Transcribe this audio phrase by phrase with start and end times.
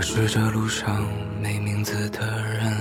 [0.00, 1.06] 我是这路上
[1.42, 2.72] 没名字的人，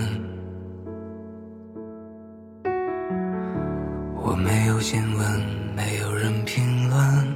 [4.15, 5.41] 我没有新闻，
[5.75, 7.35] 没有人评论，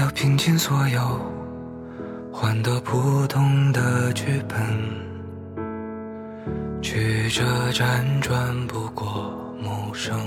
[0.00, 1.00] 要拼尽所有，
[2.32, 4.58] 换得普通的剧本，
[6.82, 9.32] 曲折辗转不过
[9.62, 10.18] 陌生。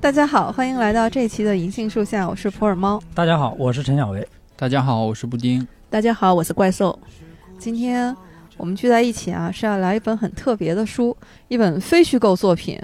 [0.00, 3.02] 大家好，欢迎来到这期的银杏树下，我是普洱猫。
[3.14, 4.26] 大家好，我是陈小维。
[4.56, 5.66] 大家好，我是布丁。
[5.90, 6.96] 大家好，我是怪兽。
[7.58, 8.16] 今天
[8.56, 11.14] 我们聚在一起啊，是要来一本很特别的书，
[11.48, 12.80] 一本非虚构作品，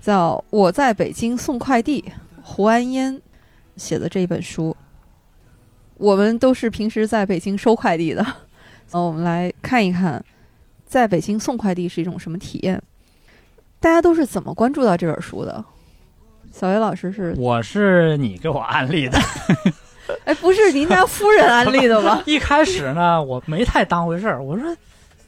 [0.00, 2.02] 叫《我在北京送快递》，
[2.42, 3.22] 胡安烟
[3.76, 4.76] 写的这一本书。
[5.96, 8.26] 我们都是平时在北京收快递的，
[8.90, 10.22] 呃，我们来看一看，
[10.84, 12.82] 在北京送快递是一种什么体验。
[13.78, 15.64] 大家都是怎么关注到这本书的？
[16.58, 19.16] 小维老师是，我是你给我安利的，
[20.26, 22.20] 哎，不是您家夫人安利的吗？
[22.26, 24.76] 一开始呢，我没太当回事儿，我说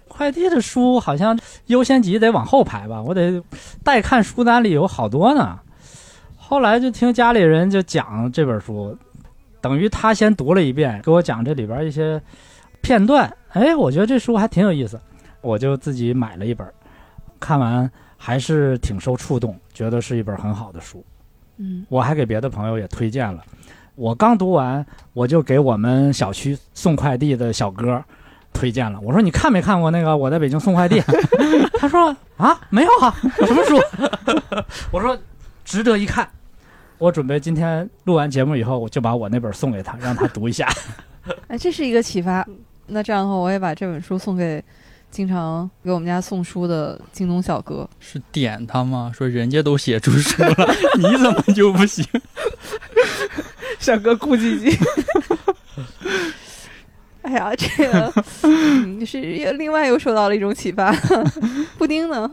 [0.09, 3.41] 快递的书好像优先级得往后排吧，我得
[3.85, 5.57] 待看书单里有好多呢。
[6.37, 8.99] 后来就听家里人就讲这本书，
[9.61, 12.21] 等于他先读了一遍，给我讲这里边一些
[12.81, 15.01] 片段，哎，我觉得这书还挺有意思，
[15.43, 16.67] 我就自己买了一本，
[17.39, 21.05] 看完还是挺受触动，觉得是一本很好的书。
[21.61, 23.45] 嗯，我还给别的朋友也推荐了。
[23.95, 28.03] 我刚读完，我就给我们小区送快递的小哥
[28.53, 28.99] 推荐了。
[29.01, 31.01] 我说：“你看没看过那个我在北京送快递？”
[31.79, 33.15] 他说：“啊，没有啊，
[33.47, 33.77] 什么书？”
[34.91, 35.17] 我说
[35.65, 36.27] ：“值得一看。”
[36.97, 40.67] 我准备今天录完节目以后，我就把我那本送给他，让他读一下。
[41.49, 42.47] 哎，这是一个启发。
[42.87, 44.63] 那这样的话，我也把这本书送给
[45.11, 47.89] 经常给我们家送书的京东小哥。
[47.99, 49.11] 是点他吗？
[49.15, 52.05] 说人家都写出书了， 你怎么就不行？
[53.79, 54.77] 小哥顾唧唧。
[57.23, 59.21] 哎呀，这个嗯是
[59.53, 60.91] 另外又受到了一种启发。
[61.77, 62.31] 布丁呢？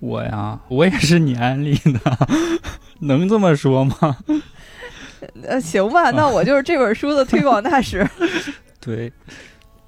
[0.00, 2.18] 我呀，我也是你安利的，
[3.00, 4.16] 能这么说吗？
[5.42, 8.06] 呃，行吧，那我就是这本书的推广大使。
[8.80, 9.12] 对，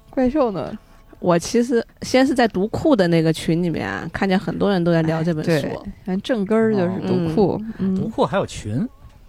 [0.09, 0.77] 怪兽呢？
[1.21, 5.67] 我其实先是在读库的那个群里面啊，看见很多人都在聊这本书。，
[6.03, 8.75] 反正正根儿就是读库，读嗯，库还有群？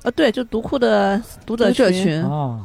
[0.02, 2.64] 啊，对，就读库的读者读者群，群，哦，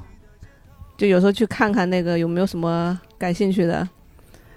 [0.97, 3.87] 就有时候去看看那个有没有什么感兴趣的，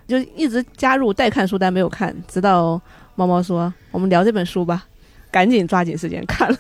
[0.07, 2.81] 就一直加入待看书单没有看，直到
[3.17, 4.87] 猫猫说我们聊这本书吧，
[5.33, 6.57] 赶紧抓紧时间看了。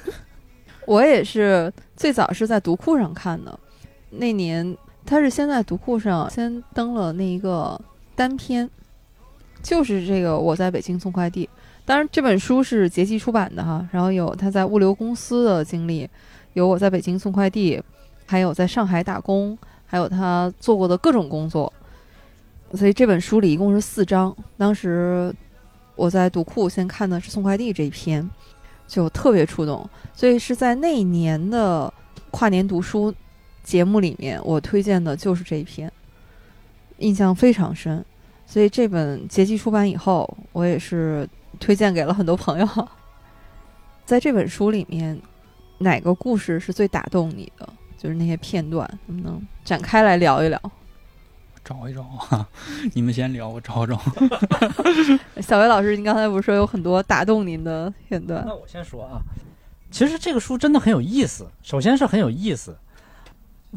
[0.84, 3.56] 我也是最早是在读库上看的，
[4.10, 7.80] 那年他是先在读库上先登了那一个
[8.20, 8.68] 单篇，
[9.62, 11.48] 就是这个我在北京送快递。
[11.86, 16.06] 当然这本书是杰记出版的哈，然后有他在物流公司的经历，
[16.52, 17.82] 有我在北京送快递，
[18.26, 21.72] 还有在上海打工，还有他做过的各种工作。
[22.74, 25.34] 所以这本书里一共是四章，当时
[25.96, 28.28] 我在读库先看的是送快递这一篇，
[28.86, 29.88] 就特别触动。
[30.12, 31.90] 所以是在那一年的
[32.30, 33.14] 跨年读书
[33.62, 35.90] 节目里面，我推荐的就是这一篇，
[36.98, 38.04] 印象非常深。
[38.50, 41.26] 所以这本结集出版以后，我也是
[41.60, 42.68] 推荐给了很多朋友。
[44.04, 45.16] 在这本书里面，
[45.78, 47.68] 哪个故事是最打动你的？
[47.96, 50.60] 就是那些片段，能不能展开来聊一聊？
[51.64, 52.48] 找一找啊！
[52.92, 53.96] 你们先聊，我找找。
[55.40, 58.52] 小维老师，您刚才不是说有很多打动您的片段那？
[58.52, 59.22] 我先说啊，
[59.92, 61.46] 其实这个书真的很有意思。
[61.62, 62.76] 首先是很有意思，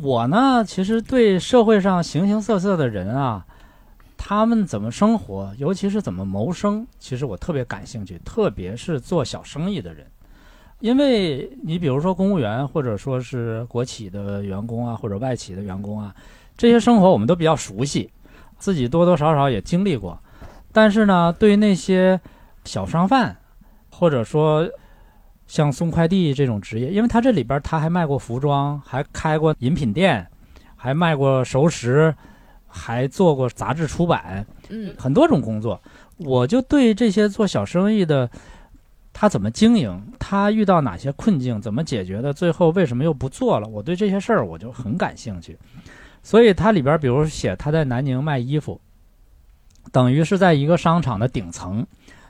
[0.01, 3.45] 我呢，其实对社会上形形色色的人啊，
[4.25, 8.17] 他们怎么生活，尤其是怎么谋生，其实我特别感兴趣。
[8.23, 10.07] 特别是做小生意的人，
[10.79, 16.15] 因为你比如说公务员，或者说是国企的员工啊，或者外企的员工啊，
[16.55, 18.09] 这些生活我们都比较熟悉，
[18.57, 20.17] 自己多多少少也经历过。
[20.71, 22.17] 但是呢，对于那些
[22.63, 23.35] 小商贩，
[23.91, 24.65] 或者说
[25.47, 30.25] 像送快递这种职业，因为他这里边他还卖过服装，还开过饮品店，
[30.77, 32.15] 还卖过熟食，
[32.73, 35.79] 还做过杂志出版，嗯很多种工作。
[36.17, 38.29] 我就对这些做小生意的，
[39.13, 43.67] 他怎么经营，他遇到哪些困境，怎么解决的，最后为什么又不做了？
[43.67, 45.57] 我对这些事儿我就很感兴趣。
[46.21, 48.79] 所以它里边，比如写他在南宁卖衣服，
[49.91, 51.85] 等于是在一个商场的顶层，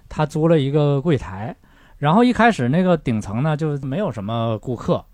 [0.10, 1.56] 他租了一个柜台，
[1.98, 5.06] 然后一开始那个顶层呢就没有什么顾客，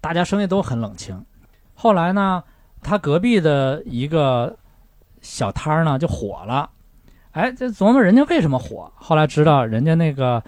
[0.00, 1.24] 大家生意都很冷清。
[1.74, 2.44] 后来呢，
[2.80, 4.56] 他隔壁的一个
[5.22, 6.68] 小摊儿呢就火了，
[7.30, 10.42] 哎，这琢磨人家为什么火，后来知道人家那个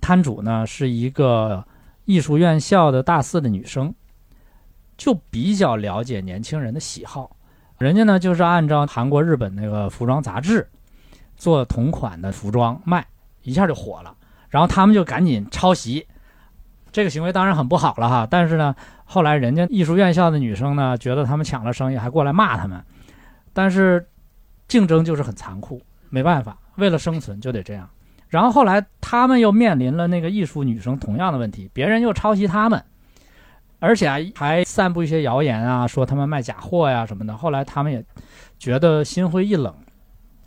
[0.00, 1.64] 摊主呢是一个
[2.04, 3.92] 艺术院校的大四的女生，
[4.96, 7.34] 就比较了解年轻人的喜好，
[7.78, 10.68] 人家呢就是按照韩国、日本那个服装杂志
[11.36, 13.04] 做同款的服装卖，
[13.42, 14.14] 一下就火了。
[14.50, 16.06] 然后他们就赶紧抄袭，
[16.92, 18.28] 这个行为当然很不好了哈。
[18.30, 22.84] 但是呢，后来人家艺术院校的女生呢，觉得他们抢了生意，还过来骂他们。
[23.54, 24.06] 但是
[24.68, 25.80] 竞争就是很残酷，
[26.10, 27.88] 没办法，为了生存就得这样。
[28.28, 32.82] 然后后来他们又面临了那个艺术女生同样的问题，别人又抄袭他们，
[33.78, 37.36] 而且还散布一些谣言啊，说他们卖假货呀什么的。
[37.36, 38.04] 后来他们也
[38.58, 39.72] 觉得心灰意冷，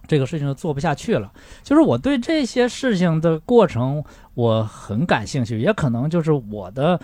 [0.05, 1.31] 这个事情就做不下去了。
[1.63, 4.03] 就是我对这些事情的过程
[4.33, 6.99] 我很感兴趣，也可能就是我的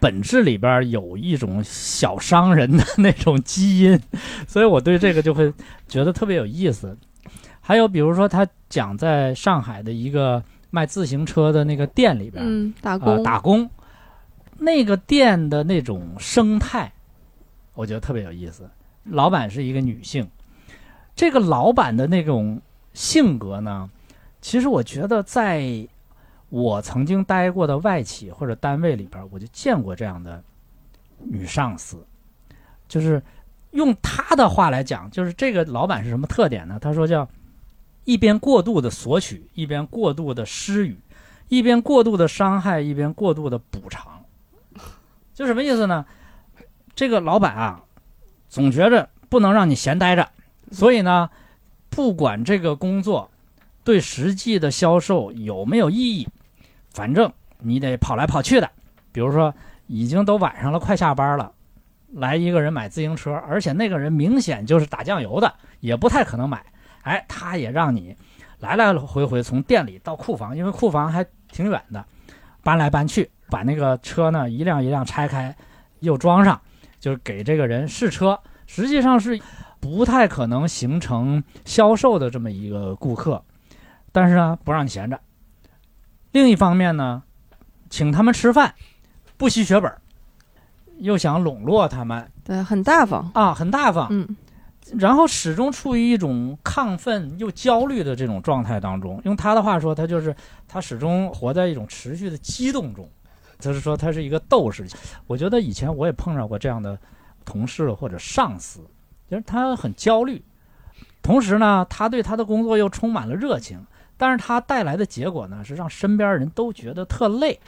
[0.00, 4.00] 本质里边有一种小商人的那种基因，
[4.46, 5.52] 所以我对这个就会
[5.88, 6.96] 觉得特别有意思。
[7.60, 13.70] 还有比如说，他讲在上海的一个卖自行车的那个店里边，嗯，打呃工，打工，
[14.58, 16.92] 那个店的那种生态，
[17.74, 18.70] 我觉得特别有意思。
[19.04, 20.28] 老板是一个女性，
[21.14, 22.60] 这个老板的那种
[22.94, 23.90] 性格呢，
[24.40, 25.86] 其实我觉得在
[26.48, 30.42] 我曾经待过的外企或者单位里边，我就见过这样的
[31.18, 32.06] 女上司，
[32.88, 33.22] 就是
[33.72, 36.78] 用她的话来讲，就是这个老板是什么特点呢？
[36.80, 37.28] 他说叫
[38.04, 40.96] 一边过度的索取，一边过度的施予。
[41.50, 44.22] 一边过度的伤害，一边过度的补偿，
[45.32, 46.04] 就什么意思呢？
[46.94, 47.82] 这个老板啊，
[48.50, 50.28] 总觉着不能让你闲待着，
[50.72, 51.30] 所以呢，
[51.88, 53.30] 不管这个工作
[53.82, 56.28] 对实际的销售有没有意义，
[56.98, 58.68] 反正你得跑来跑去的。
[59.12, 59.54] 比如说，
[59.86, 61.52] 已经都晚上了，快下班了，
[62.12, 66.60] 来一个人买自行车，而且那个人明显就是打酱油的，也不太可能买。
[67.02, 68.16] 哎，他也让你
[68.58, 72.04] 来来回回从店里到库房，因为库房还挺远的，
[72.64, 75.54] 搬来搬去，把那个车呢一辆一辆拆开，
[76.00, 76.60] 又装上，
[76.98, 78.36] 就是给这个人试车。
[78.66, 79.40] 实际上是
[79.78, 82.28] 不太可能形成销售的。
[82.28, 83.40] 这么一个顾客，
[84.10, 85.18] 但是呢不让你闲着。
[86.38, 87.24] 另一方面呢，
[87.90, 88.72] 请他们吃饭，
[89.36, 89.92] 不惜血本，
[90.98, 94.06] 又想笼络他们对，很大方，啊，很大方。
[94.12, 94.36] 嗯，
[94.96, 99.20] 然后始终处于一种亢奋又焦虑的这种状态当中。
[99.24, 100.32] 用他的话说，他就是
[100.68, 103.10] 他始终活在一种持续的激动中。
[103.58, 104.86] 就是说，他是一个斗士。
[105.26, 106.96] 我觉得以前我也碰上过这样的
[107.44, 108.78] 同事或者上司，
[109.28, 110.40] 就是他很焦虑，
[111.20, 113.84] 同时呢，他对他的工作又充满了热情，
[114.18, 117.58] 但是他带来的结果呢，是让身边人都觉得特累。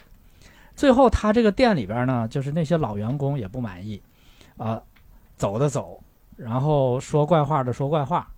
[0.77, 4.03] 最后，他这个店里边呢，就是那些老员工也不满意，
[4.57, 4.83] 啊、
[5.37, 6.03] 走的走，
[6.37, 8.29] 然后说怪话的说怪话，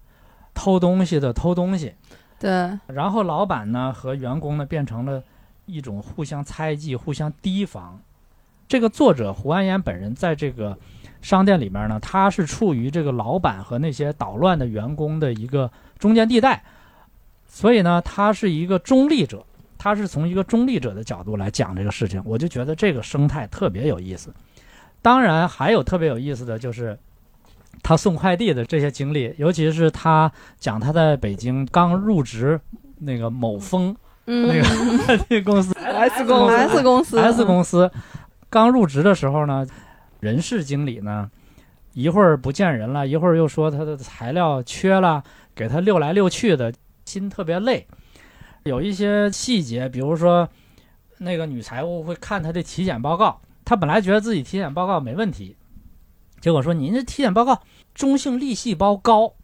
[0.53, 1.94] 偷东西的偷东西，
[2.38, 2.50] 对，
[2.87, 5.23] 然后老板呢和员工呢变成了
[5.67, 8.00] 一种互相猜忌、互相提防。
[8.67, 10.76] 这个作者胡安岩本人在这个
[11.20, 16.65] 商店里面呢，他是处于这个老板和那些捣乱的员工的一个中间地带，
[17.54, 19.44] 所以呢，他是一个中立者，
[19.76, 24.32] 他是从一个中立者的角度来讲这个事情，我就觉得这个生态特别有意思。
[25.02, 26.99] 当然，还有特别有意思的就是
[27.82, 32.58] 他送快递的这些经历，尤其是他讲他在北京刚入职
[32.99, 33.94] 那个某峰
[34.25, 36.56] 嗯，那个快 递公司 S 公司。
[36.56, 37.19] S 公司。
[37.19, 37.90] S 公司
[38.48, 39.66] 刚入职的时候呢，
[40.20, 41.31] 人事经理呢
[41.93, 45.22] 一会儿不见人了，一会儿又说他的材料缺了，
[45.55, 46.72] 给他溜来溜去的，
[47.12, 47.86] 心特别累。
[48.64, 50.48] 有一些细节，比如说
[51.19, 55.56] 那个女财务会看他的体检报告，他本来觉得自己体检报告没问题，
[56.40, 57.60] 结果说您这体检报告
[57.94, 59.34] 中性粒细胞高。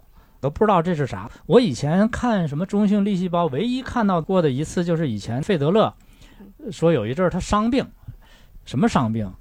[0.41, 1.29] 都不知道这是啥。
[1.47, 5.93] 我以前看什么中性粒细胞，唯一看到过的一次就是以前费德勒
[6.71, 7.85] 说有一阵儿他伤病，
[8.65, 9.35] 什么伤病？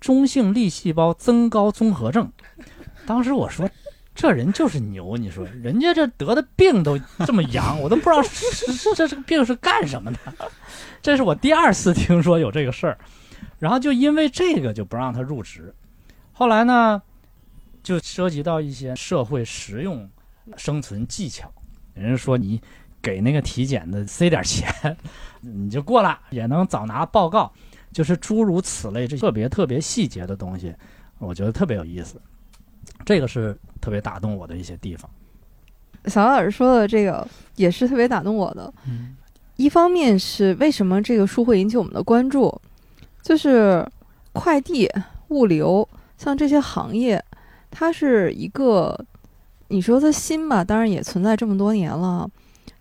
[0.00, 2.32] 中性粒细胞增高综合症。
[3.06, 3.70] 当时我说，
[4.14, 10.18] 这人就是牛，你说人家这得的病都这么洋，我都不知道这是这这个病是干什么的。
[11.02, 12.98] 这是我第二次听说有这个事儿，
[13.58, 15.74] 然后就因为这个就不让他入职。
[16.32, 17.02] 后来呢，
[17.82, 20.08] 就涉及到一些社会实用
[20.56, 21.52] 生存技巧。
[21.92, 22.60] 人家说你
[23.02, 24.96] 给那个体检的塞点钱，
[25.40, 27.52] 你就过了，也能早拿报告。
[27.92, 30.74] 就是诸如此类这特别特别细节的东西，
[31.18, 32.20] 我觉得特别有意思。
[33.04, 35.08] 这个是特别打动我的一些地方。
[36.06, 37.26] 小老师说的这个
[37.56, 38.72] 也是特别打动我的。
[38.86, 39.14] 嗯
[39.56, 42.60] 一方面是为什么这个书会引起我们的关注，
[43.22, 43.86] 就是
[44.32, 44.90] 快递、
[45.28, 45.88] 物流，
[46.18, 47.22] 像这些行业，
[47.70, 48.98] 它是一个
[49.68, 52.28] 你说它新吧，当然也存在这么多年了，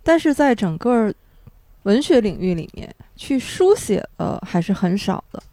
[0.02, 1.14] 但是在整个
[1.84, 5.44] 文学领域里面去书写的还是很少的，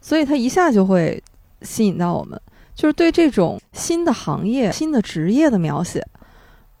[0.00, 1.20] 所以它一下就会
[1.62, 2.40] 吸引到我们。
[2.78, 6.00] 就是对这种新的行业、新的职业的描写。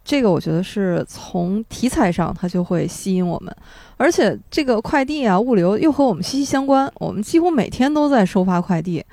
[0.04, 3.54] 这个我觉得是从题材上它就会吸引我们，
[3.96, 9.04] 而且这个快递啊、物流又和我们息息相关，我们几乎每天都在收发快递，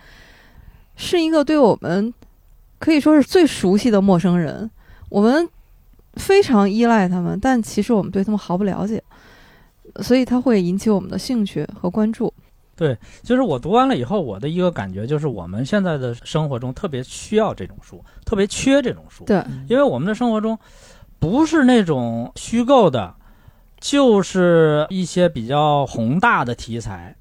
[0.96, 2.13] 是一个对我们
[2.77, 4.70] 可以说是最熟悉的陌生人，
[5.10, 5.50] 我们
[6.13, 9.04] 非常依赖他们，但其实我们对他们毫不了解，
[10.04, 12.32] 所以它会引起我们的兴趣和关注。
[13.24, 19.24] 就是我读完了以后，我的一个感觉就是，我们现在的生活中特别需要这种书，特别缺这种书。
[19.25, 20.58] 对，因为我们的生活中
[21.20, 23.15] 不是那种虚构的，
[23.79, 27.15] 就是一些比较宏大的题材。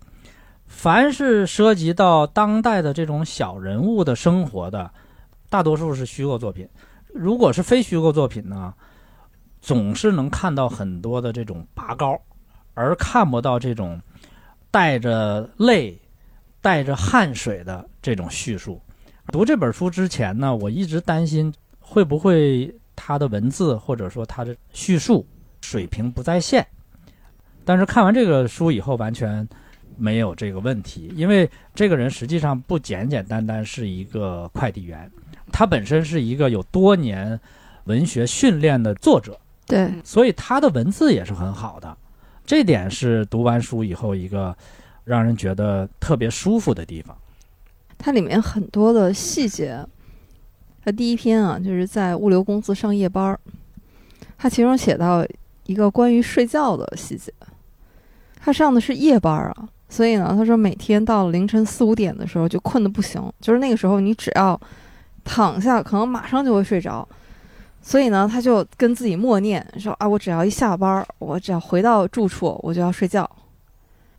[0.66, 4.90] 凡是涉及到当代的这种小人物的生活的，
[5.49, 6.68] 大多数是虚构作品。
[7.12, 8.75] 如果是非虚构作品呢，
[9.61, 12.20] 总是能看到很多的这种拔高，
[12.75, 14.00] 而看不到这种
[14.74, 15.96] 带着泪、
[16.60, 18.82] 带着汗水的这种叙述。
[19.28, 25.24] 读这本书之前呢，我一直担心会不会他的文字或者说他的叙述
[25.60, 26.66] 水平不在线。
[27.64, 29.48] 但是看完这个书以后，完全
[29.96, 35.08] 没有这个问题，因为这个人实际上不简简单单是一个快递员，
[35.52, 37.38] 他本身是一个有多年
[37.84, 41.96] 文学训练的作者，对，所以他的文字也是很好的。
[42.46, 44.56] 这点是读完书以后一个
[45.04, 47.16] 让人觉得特别舒服的地方。
[47.96, 49.84] 它里面很多的细节。
[50.84, 53.40] 它第一篇啊，就是在物流公司上夜班儿，
[54.36, 55.26] 它其中写到
[55.64, 57.32] 一个关于睡觉的细节。
[58.38, 64.60] 他上的是夜班儿啊，所以呢，他说每天到了凌晨四五点的时候就困得不行，就是那个时候你只要
[65.24, 67.08] 躺下，可能马上就会睡着。
[67.86, 73.30] 所以呢，他就跟自己默念说：“啊，我只要一下班，我只要回到住处，我就要睡觉。”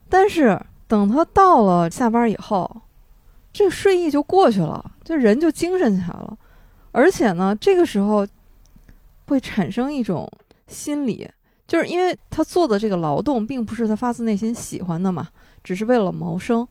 [0.08, 0.58] 但是
[0.88, 2.70] 等他到了下班以后，
[3.52, 6.38] 这个睡意就过去了，这人就精神起来了，
[6.92, 8.26] 而且呢，这个时候
[9.28, 10.32] 会产生一种
[10.68, 11.28] 心理，
[11.68, 15.28] 就是因为他做的这个劳动并不是他发自内心喜欢的嘛，
[15.64, 16.66] 只是为了谋生。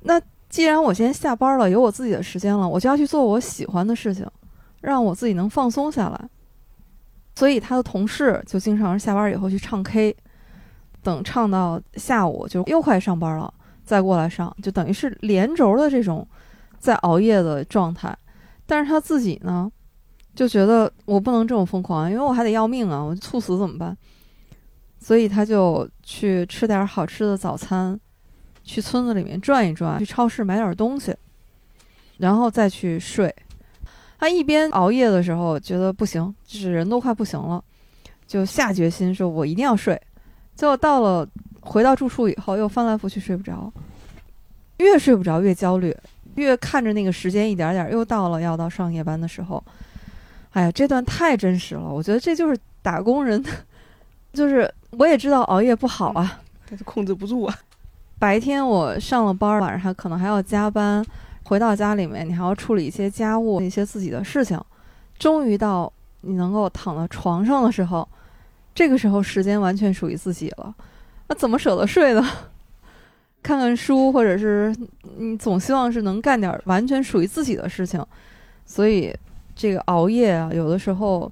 [0.00, 0.20] 那
[0.50, 4.28] 既然我先下班了，有我自己的时间了，我就要去做我喜欢的事情。
[4.84, 6.28] 让我自己能放松下来，
[7.34, 10.14] 所以他的同事就经常下班以后去唱 K，
[11.02, 13.52] 等唱到下午就又快上班了，
[13.84, 16.26] 再过来上，就等于是连轴的这种
[16.78, 18.16] 在熬夜的状态。
[18.66, 19.70] 但是他自己呢，
[20.34, 23.96] 就觉得我不能这么疯狂，因为我还得要命啊，我猝死怎么办？
[24.98, 27.98] 所以他就去吃点好吃的早餐，
[28.62, 31.14] 去村子里面转一转，去超市买点东西，
[32.18, 33.34] 然后再去睡。
[34.18, 37.62] 他一边熬夜的时候觉得不行，就是人都快不行了，
[38.26, 40.00] 就下决心说：“我一定要睡。”
[40.56, 41.28] 结果到了
[41.60, 43.70] 回到住处以后，又翻来覆去睡不着，
[44.78, 45.94] 越睡不着越焦虑，
[46.36, 49.62] 越看着那个时间一点点又到了要到上夜班的时候。
[50.52, 53.44] 哎呀，这段太真实了，我觉得这就是打工人，
[54.32, 56.40] 就是我也知道熬夜不好啊，
[56.70, 57.58] 但是控制不住啊。
[58.20, 61.04] 白天我上了班，晚上还可能还要加班。
[61.44, 64.60] 回到家里面，你还要处理一些家务、一些自己的事情。
[65.18, 68.08] 终于到你能够躺在床上的时候，
[68.74, 70.74] 这个时候时间完全属于自己了。
[71.28, 72.26] 那怎么舍得睡呢？
[73.42, 74.74] 看看书，或者是
[75.18, 78.04] 你总希望是能干点完全属于自己的事情。
[78.64, 79.14] 所以
[79.54, 81.30] 这个熬夜啊，有的时候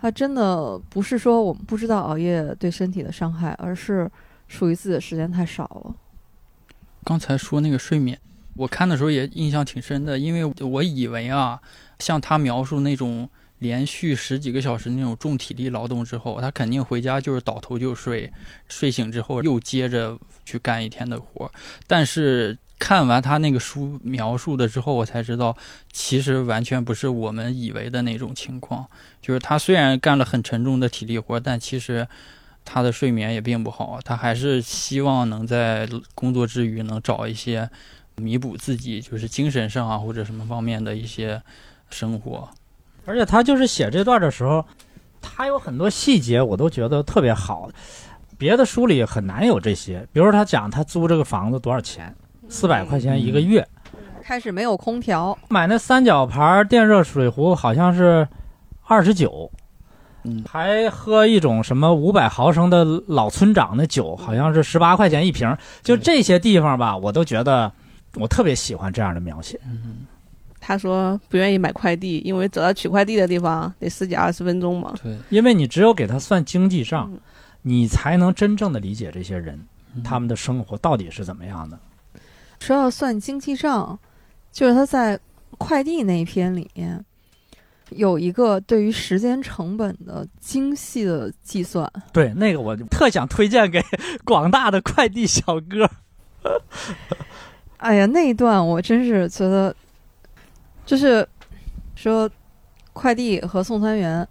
[0.00, 4.10] 它真的不是说我们不知道熬夜对身体的伤害，而是
[4.48, 5.94] 属于自己的时间太少了。
[7.04, 8.18] 刚才说那个睡眠。
[8.54, 11.60] 我看的时候也印象挺深的，因为我以为啊，
[11.98, 13.28] 像他描述那种
[13.60, 18.30] 连续十几个小时那种重体力劳动之后，他肯定回家就是倒头就睡，
[18.68, 21.50] 睡醒之后又接着去干一天的活。
[21.86, 25.56] 但是看完他那个书描述的之后，我才知道，
[25.92, 28.86] 其实完全不是我们以为的那种情况。
[29.22, 32.06] 就是他虽然干了很沉重的体力活，但其实
[32.64, 37.70] 他的睡眠也并不好，他还是希望能在工作之余能找一些。
[38.16, 41.40] 弥补自己就是精神上啊或者什么方面的一些
[41.88, 42.48] 生活，
[43.06, 44.64] 而且他就是写这段的时候，
[45.20, 47.70] 他有很多细节我都觉得特别好，
[48.36, 50.06] 别的书里很难有这些。
[50.12, 52.14] 比如说他讲他租这个房子多少钱，
[52.48, 53.66] 四百块钱一个月，
[54.22, 58.28] 开始没有空调，买那三角牌电热水壶好像是
[58.86, 59.50] 二十九，
[60.24, 65.56] 嗯，还喝一种什么五百毫升的老村长的酒，好像是十八块钱一瓶。
[65.82, 67.72] 就这些地方吧，我都觉得。
[68.14, 69.58] 我特别喜欢这样的描写。
[69.64, 70.06] 嗯，
[70.60, 74.94] 他说不愿意买快递，因为走到取快递的地方得十几二十分钟嘛。
[75.02, 77.12] 对，因为你只有给他算经济账，
[77.62, 79.58] 你才能真正的理解这些人，
[80.04, 81.78] 他们的生活到底是怎么样的。
[82.60, 83.98] 说要算经济账，
[84.52, 85.18] 就是他在
[85.58, 87.04] 快递那一篇里面，
[87.90, 91.90] 有一个对于时间成本的精细的计算。
[92.12, 93.82] 对，那个我就特想推荐给
[94.24, 95.90] 广大的快递小哥。
[97.82, 99.74] 哎呀，那一段我真是觉得，
[100.86, 101.28] 就是
[101.96, 102.30] 说
[102.92, 104.26] 快递和送餐员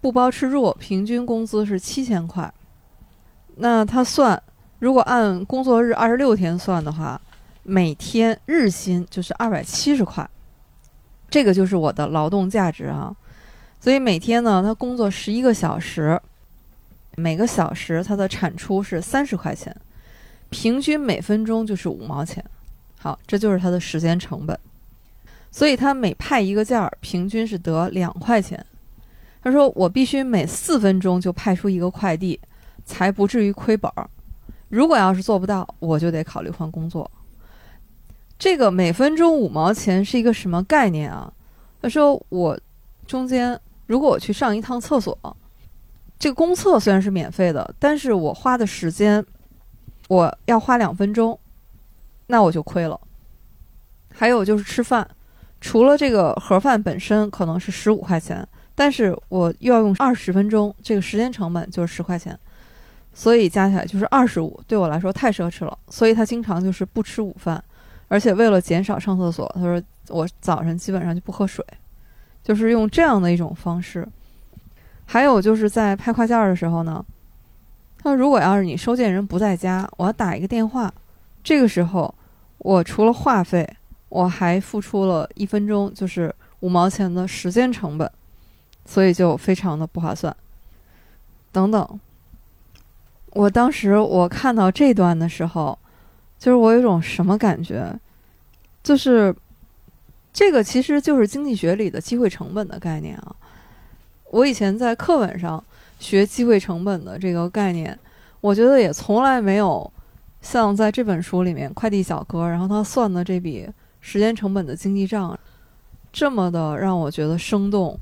[0.00, 2.54] 不包吃住，平均工资是七千块。
[3.56, 4.40] 那他算，
[4.78, 7.20] 如果按工作日二十六天算的话，
[7.64, 10.30] 每天日薪就是二百七十块。
[11.28, 13.12] 这个就是我的劳动价值啊。
[13.80, 16.20] 所以每天呢，他工作十一个小时，
[17.16, 19.74] 每个小时他的产出是三十块钱，
[20.48, 22.44] 平均每分钟就是五毛钱。
[23.04, 24.58] 好，这就是他的时间成本。
[25.50, 28.64] 所以他每派一个件儿，平均是得两块钱。
[29.42, 32.40] 他说：“我必须每四分钟就派出一个快递，
[32.86, 34.08] 才不至于亏本儿。
[34.70, 37.10] 如果要是做不到，我就得考虑换工作。”
[38.40, 41.30] 这个每分钟五毛钱是一个什么概念啊？
[41.82, 42.58] 他说：“我
[43.06, 45.36] 中间如果我去上一趟厕所，
[46.18, 49.22] 这个公厕虽然是免费的，但是我花的时间
[50.08, 51.38] 我要花两分钟。”
[52.26, 52.98] 那我就亏了。
[54.12, 55.08] 还有就是吃饭，
[55.60, 62.38] 除了这个盒饭本身可能是十五块钱，但是我又要用二十分钟，这个时间成本就是十块钱，
[63.12, 65.76] 所以加起来就是二十五，对我来说太奢侈了。
[65.88, 67.62] 所以他经常就是不吃午饭，
[68.06, 71.64] 而且为了减少上厕所，他说我早上基本上就不喝水，
[72.42, 74.06] 就是用这样的一种方式。
[75.06, 77.04] 还有就是在拍快件的时候呢，
[77.98, 80.92] 他说如果要是你收件人不在家，我要打一个电话。
[81.44, 82.12] 这个时候，
[82.56, 83.68] 我除了话费，
[84.08, 88.10] 我还付出了一分钟，就是五毛钱的时间成本，
[88.86, 90.34] 所以就非常的不划算。
[91.52, 92.00] 等等，
[93.32, 95.78] 我当时我看到这段的时候，
[96.38, 97.94] 就是我有一种什么感觉，
[98.82, 99.32] 就是
[100.32, 103.36] 这个其实就是经济学里的机会成本的概念啊。
[104.30, 105.62] 我以前在课本上
[106.00, 107.96] 学机会成本的这个概念，
[108.40, 109.90] 我觉得也从来没有。
[110.44, 113.66] 像在这本书里面，快递小哥，然后他算的这笔
[114.02, 115.36] 时间成本的经济账，
[116.12, 117.98] 这么的让我觉得生动，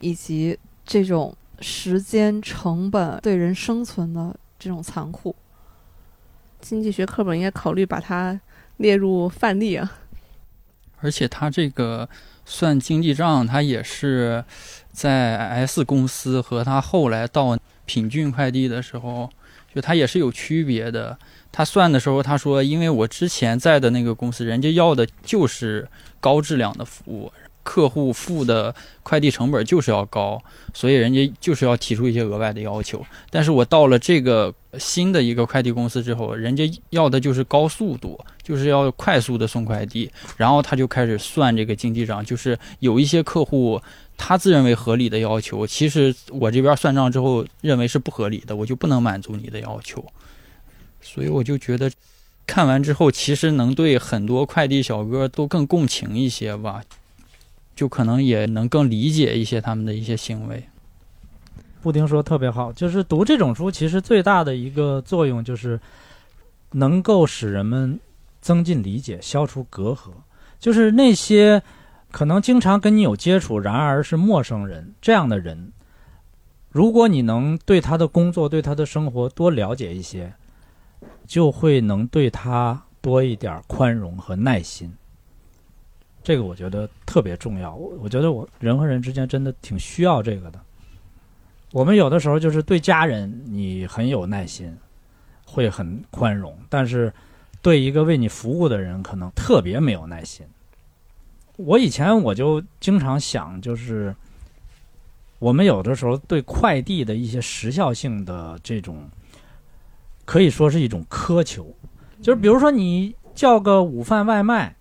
[0.00, 5.34] 以及这种时间成本对人生存的这种残酷，
[6.60, 8.38] 经济学课本应该考虑把它
[8.76, 9.90] 列入范例啊。
[11.00, 12.06] 而且他这个
[12.44, 14.44] 算经济账，他也是
[14.92, 19.30] 在 S 公司和他后来到品骏快递的时候，
[19.74, 21.18] 就他也是有区别的。
[21.56, 25.88] 他算的时候，他说：“因为我之前在的那个公司，人家要的就是
[26.20, 30.38] 高质量的服务，客户付的快递成本就是要高，
[30.74, 33.02] 所以人家就是要提出一些额外的要求。
[33.30, 40.10] 但是我到了这个新的一个快递公司之后，人家要的就是高速度，就是要快速的送快递。
[40.36, 43.80] 然后他就开始算这个经济账，就是有一些客户
[44.18, 50.04] 他自认为合理的要求，其实我这边算账之后认为是不合理的，我就不能满足你的要求。”
[51.06, 51.88] 所以我就觉得，
[52.46, 56.82] 看完之后，其实能对很多快递小哥都更共情一些吧，
[57.76, 60.64] 就可能也能更理解一些他们的一些行为。
[61.80, 65.80] 布丁说特别好，就是读这种书，其实最大的一个作用就是
[66.72, 67.98] 能够使人们
[68.40, 70.10] 增进理解，消除隔阂。
[70.58, 71.62] 就是那些
[72.10, 75.70] 可能经常跟你有接触，然而是陌生人这样的人，
[76.70, 80.34] 如果你能对他的工作、对他的生活多了解一些。
[81.26, 84.92] 就会能对他多一点宽容和耐心，
[86.22, 87.74] 这个我觉得特别重要。
[87.74, 90.60] 我我觉得我人和人之间真的挺需要这个的。
[91.72, 94.76] 我们有的时候就是对家人你很有耐心，
[95.44, 97.12] 会很宽容，但是
[97.60, 100.46] 对一个为你服务的人可能特别没有耐心。
[101.56, 104.14] 我以前我就经常想，就是
[105.38, 109.08] 我们有的时候对快递的一些时效性的这种。
[110.26, 111.74] 可以说是一种苛求，
[112.20, 114.76] 就是比如说你叫个午饭外卖，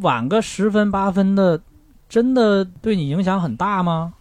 [0.00, 1.62] 晚个十分八分的，
[2.08, 4.12] 真的对你影响很大吗？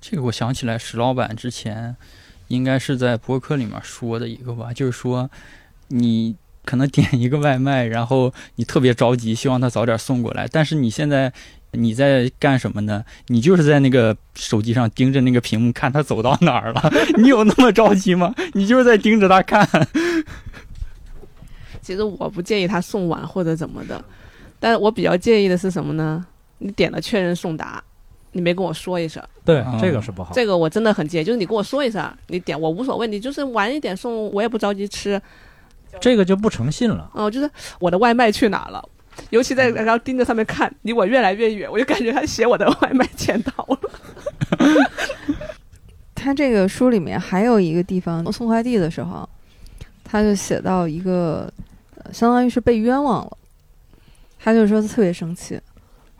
[0.00, 1.96] 这个我想起来，石老板之前
[2.46, 5.28] 应该是在博客里面说的一个吧，就是说
[5.88, 11.32] 你可能点一个外卖，然后你特别着急，希望他早点送过来，但是你现在。
[11.72, 13.04] 你在干什么呢？
[13.26, 16.90] 你就是在那个手机上盯着那个屏幕，看他走到哪儿了。
[17.18, 18.34] 你有那么着急吗？
[18.54, 19.68] 你就是在盯着他看。
[21.82, 24.02] 其实我不介意他送晚或者怎么的，
[24.58, 26.24] 但我比较介意的是什么呢？
[26.58, 27.82] 你点了确认送达，
[28.32, 29.22] 你没跟我说一声。
[29.44, 30.32] 对，这个是不好。
[30.34, 35.20] 这个我真的很介意，就是你跟我说一声，你点我无所谓，你就是晚一点送，我也不着急吃。
[36.00, 37.10] 这个就不诚信了。
[37.14, 38.86] 哦，就是我的外卖去哪了？
[39.30, 43.78] 尤其在然后盯着上面看，离我越来越远，我就感觉他写我的外卖签到了。
[46.14, 49.28] 他这个书里面还有一个地方，送快递的时候，
[50.02, 51.52] 他就写到一个，
[51.96, 53.38] 呃相当于是被冤枉了。
[54.38, 55.60] 他就说他特别生气，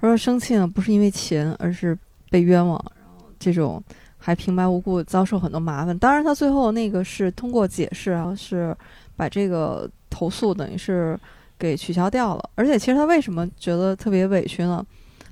[0.01, 1.97] 他说生气呢不是因为钱，而是
[2.31, 3.83] 被冤枉，然后这种
[4.19, 5.99] 还平白无故遭受很多麻烦。
[5.99, 8.77] 当然，他最后那个是通过解释啊，是
[9.17, 11.19] 把这个投诉等于是
[11.59, 12.51] 给取消掉了。
[12.55, 14.85] 而且，其实他为什么觉得特别委屈呢？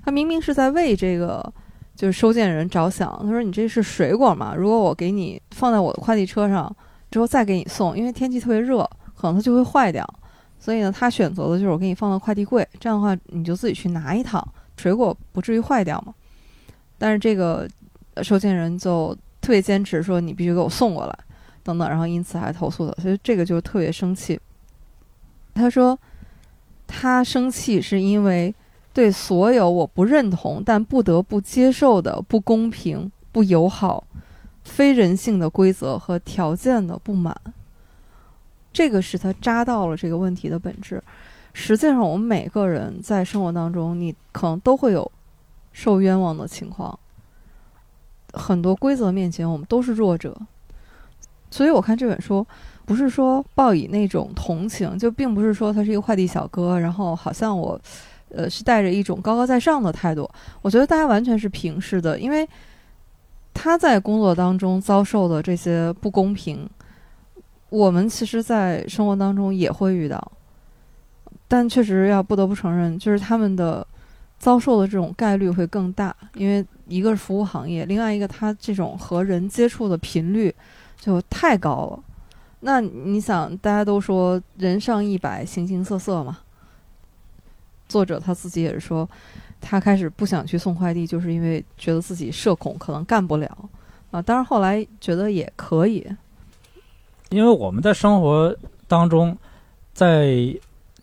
[0.05, 1.53] 他明明是在为这个
[1.95, 3.17] 就是收件人着想。
[3.23, 4.55] 他说：“你这是水果嘛？
[4.55, 6.75] 如果我给你放在我的快递车上
[7.11, 8.79] 之后再给你送，因为天气特别热，
[9.17, 10.07] 可能它就会坏掉。
[10.59, 14.45] 所以呢，他选择的就是我给你放到快递柜，这样的话你就自己去拿一趟，
[14.77, 16.12] 水果不至于坏掉嘛。
[16.99, 17.69] 但是这个
[18.23, 21.19] 收件人就特别坚持说你必须给我送过来，
[21.62, 24.41] 等等，然后因此还投诉他，所以这个就特别生气。
[25.55, 25.97] 他说
[26.87, 28.55] 他生气是因为
[28.92, 34.05] 对所有我不认同但不得不接受的不公平、不友好、
[34.64, 37.37] 非人性的规则和条件的不满。
[38.72, 41.03] 这个是他扎到了这个问题的本质。
[41.53, 45.11] 实际上，我们每个人在生活当中，你可能都会有
[45.72, 46.99] 受冤枉的情况。
[48.35, 50.38] 很多规则面前，我们都是弱者。
[51.51, 52.46] 所以我看这本书，
[52.87, 57.79] 不是说报以那种同情，就并不是说他是一个快递小哥，然后好像我，
[58.29, 60.31] 呃，是带着一种高高在上的态度。
[60.62, 62.49] 我觉得大家完全是平视的，因为
[63.53, 66.68] 他在工作当中遭受的这些不公平，
[67.70, 70.33] 我们其实，在生活当中也会遇到。
[71.49, 73.87] 但确实要不得不承认，就是他们的
[74.38, 80.55] 遭受的这种概率会更大，因为一个是服务行业，另外一个他这种和人接触的频率
[81.01, 82.03] 就太高了。
[82.66, 86.38] 那你想，大家都说人上一百，形形色色嘛。
[87.87, 89.09] 作者他自己也是说，
[89.61, 93.70] 他开始不想去送快递，就是因为觉得自己社恐，可能干不了
[94.11, 94.20] 啊。
[94.20, 96.05] 当然后来觉得也可以，
[97.31, 98.52] 因为我们在生活
[98.88, 99.38] 当中，
[99.92, 100.52] 在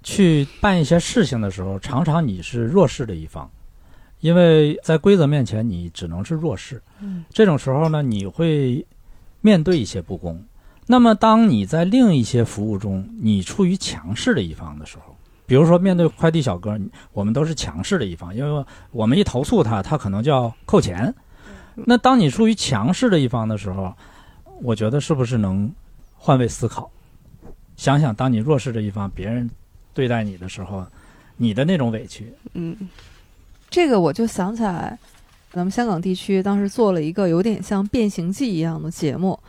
[0.03, 3.49] 去办一些事情的时候，常常你是弱势的一方，
[4.19, 6.83] 因为在规则面前你只能是弱势。
[6.99, 8.85] 嗯，这种时候呢，你会
[9.39, 10.43] 面对一些不公。
[10.85, 15.15] 那么，当你在另一些服务中，你处于强势的一方的时候，
[15.45, 16.77] 比如说面对快递小哥，
[17.13, 21.13] 我们都是强势的一方，因为我们一投诉他，他可能就要扣钱。
[21.75, 23.93] 那当你处于强势的一方的时候，
[24.61, 25.71] 我觉得是不是能
[26.17, 26.91] 换位思考，
[27.75, 29.49] 想想当你弱势的一方，别人
[29.93, 30.85] 对待你的时候，
[31.37, 32.33] 你的那种委屈。
[32.53, 32.75] 嗯，
[33.69, 34.99] 这个我就想起来，
[35.51, 39.39] 咱们香港地区当时做了一个有点像《变形记》一样的节目，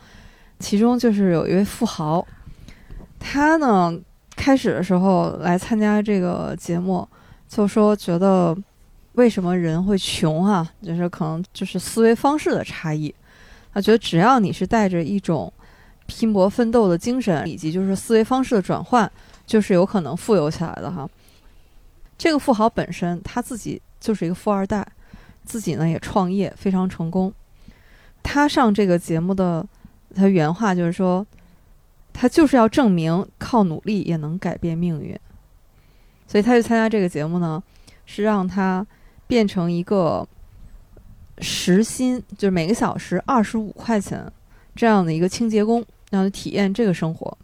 [0.59, 2.25] 其中就是有一位富豪，
[3.19, 3.93] 他呢
[4.35, 7.07] 开始的时候来参加这个节目，
[7.47, 8.55] 就说觉得
[9.13, 10.69] 为什么人会穷啊？
[10.81, 13.13] 就是可能就是思维方式的差异。
[13.73, 15.51] 他觉得只要你是带着一种
[16.05, 19.11] 拼搏奋斗的精神，以及就是思维方式的转换，
[19.45, 21.07] 就是有可能富有起来的哈。
[22.17, 24.87] 这个富豪本身他自己就是一个富二代，
[25.43, 27.33] 自己呢也创业非常成功。
[28.23, 29.65] 他上这个节目的
[30.15, 31.25] 他原话就是说，
[32.13, 35.17] 他就是要证明靠努力也能改变命运。
[36.25, 37.61] 所以他去参加这个节目呢，
[38.05, 38.85] 是让他
[39.27, 40.27] 变成一个
[41.39, 44.25] 时薪，就是每个小时二十五块钱
[44.75, 47.37] 这样的一个清洁工，让他体验这个生活。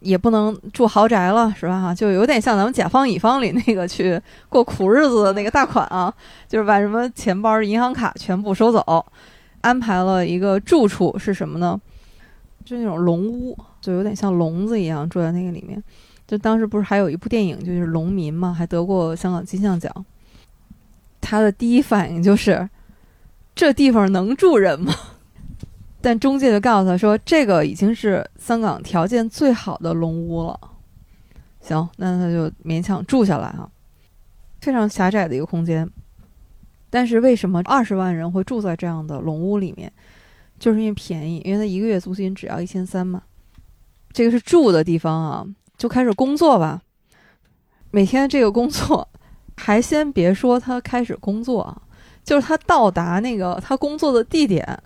[0.00, 1.80] 也不能住豪宅了，是吧？
[1.80, 6.12] 哈，就有点像咱们甲方乙方里那个去过苦日子的那个大款啊，
[6.48, 9.06] 就是把什么钱包、银行卡全部收走，
[9.62, 11.80] 安排了一个住处是什么呢？
[12.64, 15.82] 就那种笼屋，就有点像笼子一样住在那个里面。
[16.28, 19.92] 就当时不是还有一部电影就是《农民》嘛，还得过香港金像奖。
[21.20, 22.68] 他的第一反应就是，
[23.54, 24.94] 这地方能住人吗？
[26.00, 30.58] 但中介就告诉他说，这个已经是香港条件最好的笼屋了。
[31.60, 33.68] 行，那他就勉强住下来啊、
[34.60, 35.88] 非常狭窄的一个空间。
[36.92, 39.90] 但是为什么二十万人会住在这样的笼屋里面？
[40.58, 43.22] 就是因为便宜，因为他一个月租金只要一千三嘛。
[44.12, 45.46] 这个是住的地方啊，
[45.78, 46.82] 就开始工作吧。
[47.90, 49.08] 每天这个工作，
[49.56, 51.82] 还先别说他开始工作啊，
[52.22, 54.78] 就是他到达那个他工作的地点，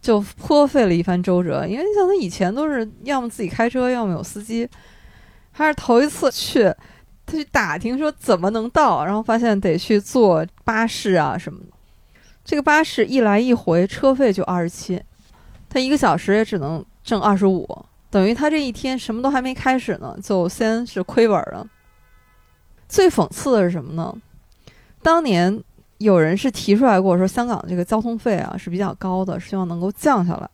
[0.00, 1.64] 就颇费了一番周折。
[1.64, 4.68] 因为像他以前都是要么自己开车，要么有司机，
[5.52, 6.74] 还是头一次去，
[7.32, 11.66] 他去打听说怎么能到，然后发现得去坐巴士啊什么的。
[12.44, 15.02] 这个巴士一来一回车费就二十七，
[15.70, 17.66] 他一个小时也只能挣二十五，
[18.10, 21.66] 等于他这一天什么都还没开始呢，就先是亏本了。
[22.86, 24.14] 最讽刺的是什么呢？
[25.02, 25.58] 当年
[25.96, 30.50] 有人是提出来过说，香港这个交通费啊是比较高的，希望能够降下来。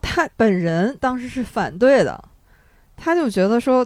[0.00, 2.22] 他本人当时是反对的，
[2.96, 3.84] 他就觉得说，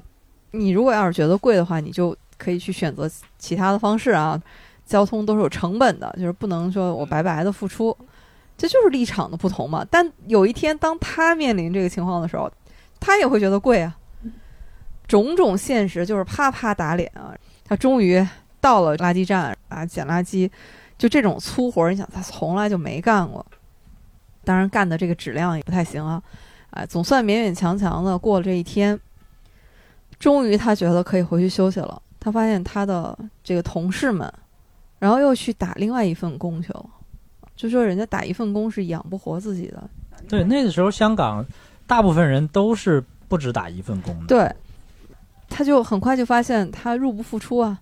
[0.53, 4.41] 你如果要是觉得贵的话，你就可以去选择其他的方式啊。
[4.85, 7.97] 交通都是有成本的，就是不能说我白白的付出，
[8.59, 9.87] 这就是立场的不同嘛。
[9.89, 12.51] 但有一天，当他面临这个情况的时候，
[13.01, 13.97] 他也会觉得贵啊。
[15.07, 17.33] 种种现实就是啪啪打脸啊！
[17.65, 18.27] 他终于
[18.61, 20.51] 到了垃圾站啊，捡垃圾，
[20.99, 23.45] 就这种粗活，你想他从来就没干过，
[24.45, 26.21] 当然干的这个质量也不太行啊，
[26.71, 28.99] 啊，总算勉勉强强的过了这一天。
[30.23, 34.33] 终于他觉得可以回去休息了，他发现他的这个同事们。
[35.01, 36.87] 然后又去打另外一份工去了，
[37.57, 39.83] 就说人家打一份工是养不活自己的。
[40.29, 41.45] 对，那个时候香港
[41.89, 44.27] 大部分人都是不止打一份工的。
[44.29, 44.55] 对，
[45.49, 47.81] 他就很快就发现他入不敷出啊，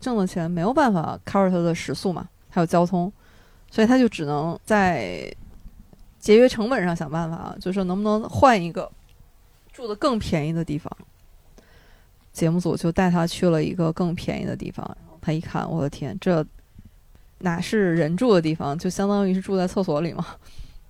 [0.00, 3.12] 挣的钱没有办法 cover 他的食宿嘛，还有交通，
[3.70, 5.30] 所以他就只能在
[6.18, 8.90] 节约成本上想办法，就说能不能换一个
[9.74, 10.90] 住的更便宜的地方。
[12.32, 16.44] 节目组就带他去了一个更便宜的地方，他一看，我的天，这。
[17.44, 20.24] 哪是人住的地方，就相当于是住在厕所里嘛。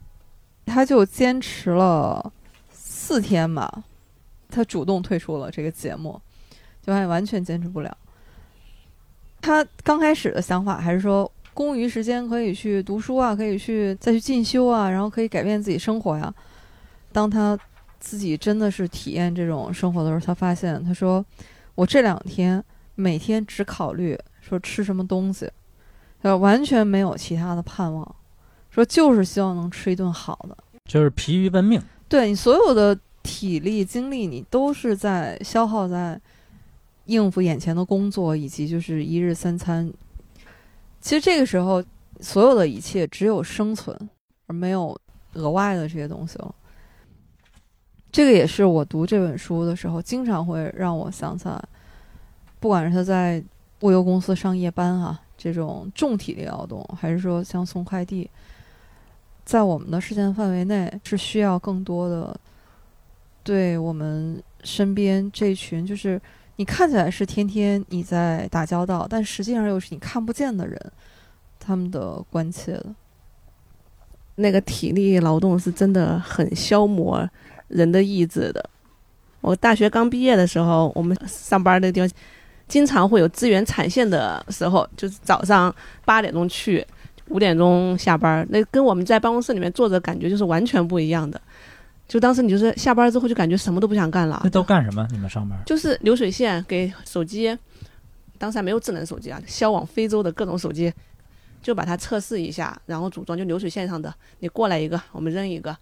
[0.67, 2.31] 他就坚持了
[2.71, 3.85] 四天吧，
[4.51, 6.21] 他主动退出了这个节目，
[6.83, 7.97] 就还完全坚持不了。
[9.41, 16.31] 他刚开始的想法还是说，空余时间可以去读书啊，可以去再去进修啊，然后可以改变自己生活呀。
[17.13, 17.59] 当他
[18.03, 21.25] 自己真的是体验这种生活的时候，他发现，他说
[21.77, 22.63] ：“我这两天
[22.97, 25.49] 每天只考虑说吃什么东西。”
[26.23, 28.17] 呃，完全没有其他的盼望，
[28.71, 31.81] 说就是希望能吃一顿好的，就是疲于奔命。
[32.09, 36.21] 对你所有的体力精力，你都是在消耗在
[37.07, 39.93] 应付眼前的工作以及就是一日三餐。
[41.01, 41.83] 其实这个时候，
[42.21, 43.97] 所有的一切只有生存，
[44.47, 44.97] 而没有
[45.35, 46.55] 额外的这些东西了。
[48.13, 51.61] 这个也是我读这本书的时候，经常会让我想起来，
[52.61, 53.43] 不管是他在
[53.81, 55.19] 物流公司上夜班哈。
[55.35, 58.31] 这种重体力劳动，还是说像送快递，
[59.45, 62.39] 在我们的视线范围内是需要更多的，
[63.43, 66.21] 对我们身边这群就是
[66.55, 70.81] 你看起来是天天你在打交道，但实际上又是你看不见的人，
[71.59, 72.87] 他们的关切的。
[74.37, 77.29] 那个体力劳动是真的很消磨
[77.73, 78.65] 人的意志的。
[79.41, 82.09] 我大学刚毕业的时候，我们上班的地方。
[82.69, 85.75] 经常会有资源产线的时候，就是早上
[86.07, 86.87] 八点钟去，
[87.29, 91.39] 五点钟下班，那跟我们在办公室里面坐着感觉就是完全不一样的。
[92.09, 94.41] 就当时你就是下班之后就感觉什么都不想干了。
[94.45, 95.07] 那都干什么？
[95.11, 95.59] 你们上班？
[95.67, 97.55] 就是流水线给手机，
[98.39, 100.91] 当时还没有智能手机啊，销往非洲的各种手机，
[101.61, 105.77] 就把它测试一下，然后组装就流水线上的，你过来一个，我们扔一个，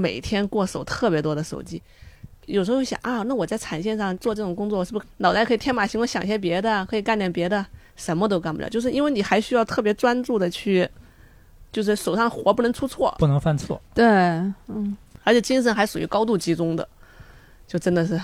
[0.00, 1.82] 每天过手特别多的手机。
[2.46, 7.64] 有时候想啊，那我在产线上做这种工作，是不是脑袋可以天马行空想些别的，可以干点别的？
[7.96, 10.88] 什么都干不了，就是因为你还需要特别专注的去，
[11.70, 13.78] 就是手上活不能出错，不能犯错。
[13.94, 16.88] 对，嗯，而且精神还属于高度集中的，
[17.68, 18.18] 就真的是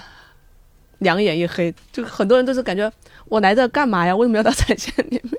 [0.98, 1.72] 两眼一黑。
[1.92, 2.90] 就很多人都是感觉
[3.26, 4.16] 我来这干嘛呀？
[4.16, 5.38] 为什么要到产线里面？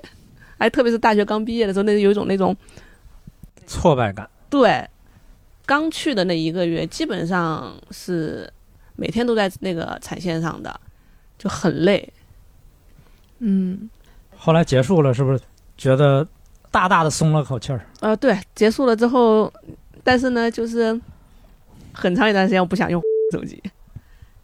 [0.58, 2.56] 哎特别是大学刚毕业的时候，那有一种那种
[3.66, 4.30] 挫败感。
[4.48, 4.88] 对，
[5.68, 8.50] 刚去的那一个月，基本上是。
[9.00, 10.80] 每天都在那个产线上的，
[11.38, 12.12] 就很累。
[13.38, 13.88] 嗯，
[14.36, 15.40] 后来结束了，是不是
[15.76, 16.26] 觉得
[16.72, 17.80] 大大的松了口气儿？
[18.00, 19.52] 呃，对，结束了之后，
[20.02, 21.00] 但是呢，就是
[21.92, 23.00] 很长一段时间我不想用
[23.30, 23.62] 手机，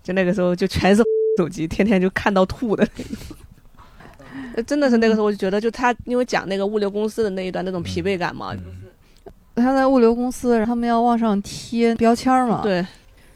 [0.04, 1.02] 就那个时候就全是
[1.36, 4.62] 手机，天天就看到吐的那种。
[4.64, 8.54] 真的是那个时候，我就觉得，就他因为讲那个物流公司的那一段那种疲惫感嘛，
[9.54, 12.84] 他在物流公司，他们要往上贴标签嘛，对。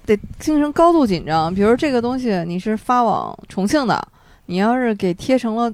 [0.05, 4.09] 得精神高度紧张，比如这个东西你是发往重庆的，
[4.47, 5.71] 你要是给贴成了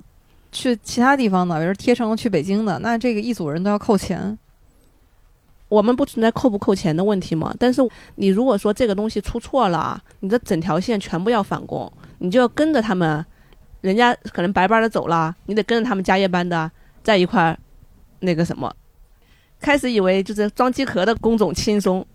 [0.51, 4.37] 去其他地方的，比如贴成了去北京的，那这个一组人都要扣钱。
[5.69, 7.55] 我们不存在扣不扣钱的问题嘛？
[7.59, 7.81] 但是
[8.17, 13.25] 你如果说这个东西出错了，你的整条线全部要返工，你就要跟着他们，
[13.81, 16.71] 人家可能白班的走了，你得跟着他们加夜班的
[17.05, 17.59] 在一块儿，
[18.19, 18.73] 那个什么，
[19.65, 22.07] 开始以为就是装机壳的工种轻松。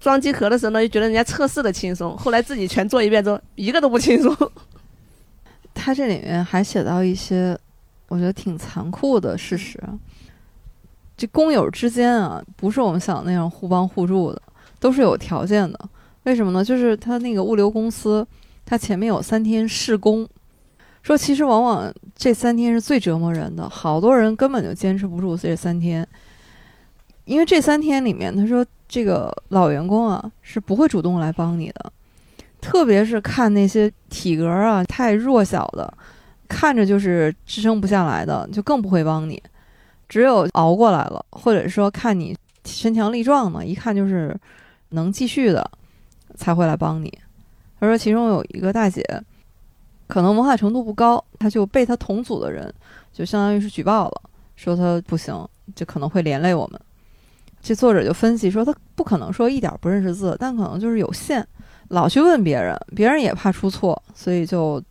[0.00, 4.34] 装机壳的时候呢，又觉得人家测试的轻松，后来自己全做一遍之后，一个都不轻松。
[5.72, 7.56] 他这里面还写到一些，
[8.08, 9.80] 我觉得挺残酷的事实。
[11.16, 14.42] 这工友之间啊，不是我们想那样互帮互助的，
[14.80, 15.78] 都是有条件的。
[16.24, 16.64] 为什么呢？
[16.64, 18.26] 就是他那个物流公司，
[18.66, 20.26] 他前面有三天试工，
[21.02, 26.06] 说其实往往这三天是最折磨人的，好多人根本就坚持不住这三天，
[27.30, 31.92] 因为这三天里面，他说这个老员工啊是不会主动来帮你的，
[32.60, 35.94] 特别是看那些体格啊太弱小的，
[36.48, 39.40] 看着就是支撑不下来的，就更不会帮你。
[40.08, 44.36] 只有熬过来了，或者说看你身强力壮的，一看就是
[44.88, 45.70] 能继续的，
[46.34, 47.16] 才会来帮你。
[47.78, 49.04] 他说，其中有一个大姐，
[50.08, 52.74] 可能文化程度不高，她就被她同组的人
[53.12, 54.22] 就相当于是举报了，
[54.56, 56.80] 说她不行，就可能会连累我们。
[57.62, 61.46] 这作者就分析说，他不可能说一点不认识字，但可能就是有限，
[61.88, 64.82] 老去问别人，别人也怕出错，所以就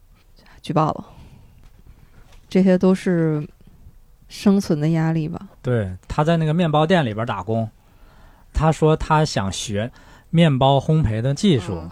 [0.62, 1.05] 举报了。
[2.47, 3.47] 这些都是
[4.27, 5.47] 生存的压力吧？
[5.62, 7.69] 对，他在那个面包店里边打工，
[8.53, 9.91] 他说他想学
[10.29, 11.89] 面包烘焙的技术，嗯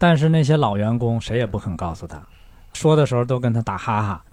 [0.00, 2.22] 但是那些老员工谁也不肯告诉他，
[2.72, 4.24] 说的时候都跟他打哈哈。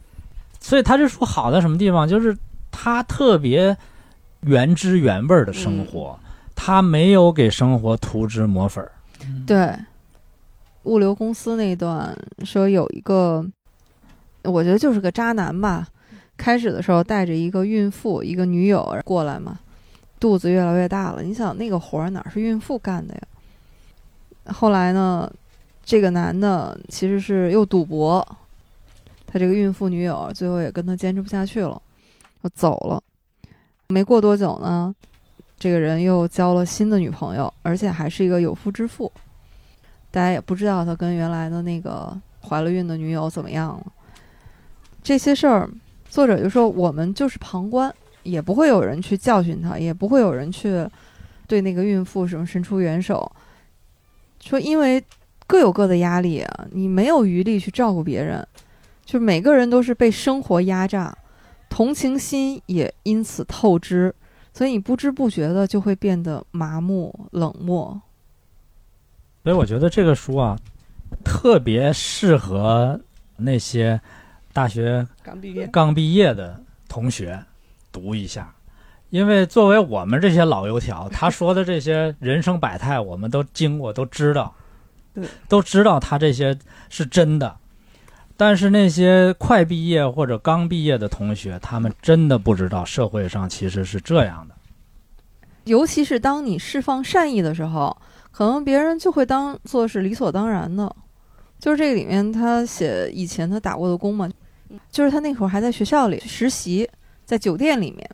[0.60, 2.08] 所以他这书好在什么地方？
[2.08, 2.38] 就是
[2.70, 3.76] 他特别
[4.46, 6.18] 原汁原味儿的生活，
[6.56, 8.92] 他没有给生活涂脂抹粉儿。
[9.46, 9.76] 对，
[10.84, 13.46] 物流公司那段说有一个，
[14.44, 15.88] 我觉得就是个渣男吧。
[16.38, 19.58] 开始的时候带着一个孕妇，一个女友过来嘛，
[20.20, 21.24] 肚子越来越大了。
[21.24, 23.22] 你想那个活儿哪是孕妇干的呀？
[24.54, 25.32] 后来呢，
[25.84, 28.26] 这个男的其实是又赌博，
[29.26, 31.82] 他这个孕妇女友最后也跟他坚持不下去了，
[32.44, 33.02] 就走了。
[33.88, 34.94] 没过多久呢，
[35.60, 39.12] 这个人又交了新的女朋友，而且还是一个有夫之妇。
[40.12, 43.86] 大家也不知道他跟原来的那个怀了孕的女友怎么样了。
[45.04, 45.70] 这些事儿，
[46.10, 47.94] 作者就说我们就是旁观，
[48.24, 50.88] 也不会有人去教训他，也不会有人去
[51.48, 53.32] 对那个孕妇什么伸出援手。
[54.42, 55.04] 说因为
[55.46, 58.48] 各有各的压力啊，你没有余力去照顾别人，
[59.04, 61.16] 就每个人都是被生活压榨，
[61.76, 64.16] 同情心也因此透支，
[64.54, 68.02] 所以你不知不觉的就会变得麻木冷漠。
[69.44, 70.58] 所以我觉得这个书啊，
[71.26, 72.98] 特别适合
[73.36, 74.00] 那些
[74.54, 76.58] 大学刚毕业，刚毕业的
[76.88, 77.44] 同学
[77.92, 78.56] 读一下，
[79.10, 84.56] 因为作为我们这些老油条，他说的这些人生百态，我们都经过，都知道，
[85.14, 86.58] 对，都知道他这些
[86.90, 87.58] 是真的。
[88.38, 94.56] 但是那些快毕业或者刚毕业的同学，他们真的不知道社会上其实是这样的。
[95.64, 97.96] 尤其是当你释放善意的时候，
[98.32, 100.94] 可能别人就会当做是理所当然的。
[101.58, 104.30] 就是这个里面，他写以前他打过的工嘛，
[104.92, 106.88] 就是他那会儿还在学校里实习，
[107.24, 108.08] 在酒店里面。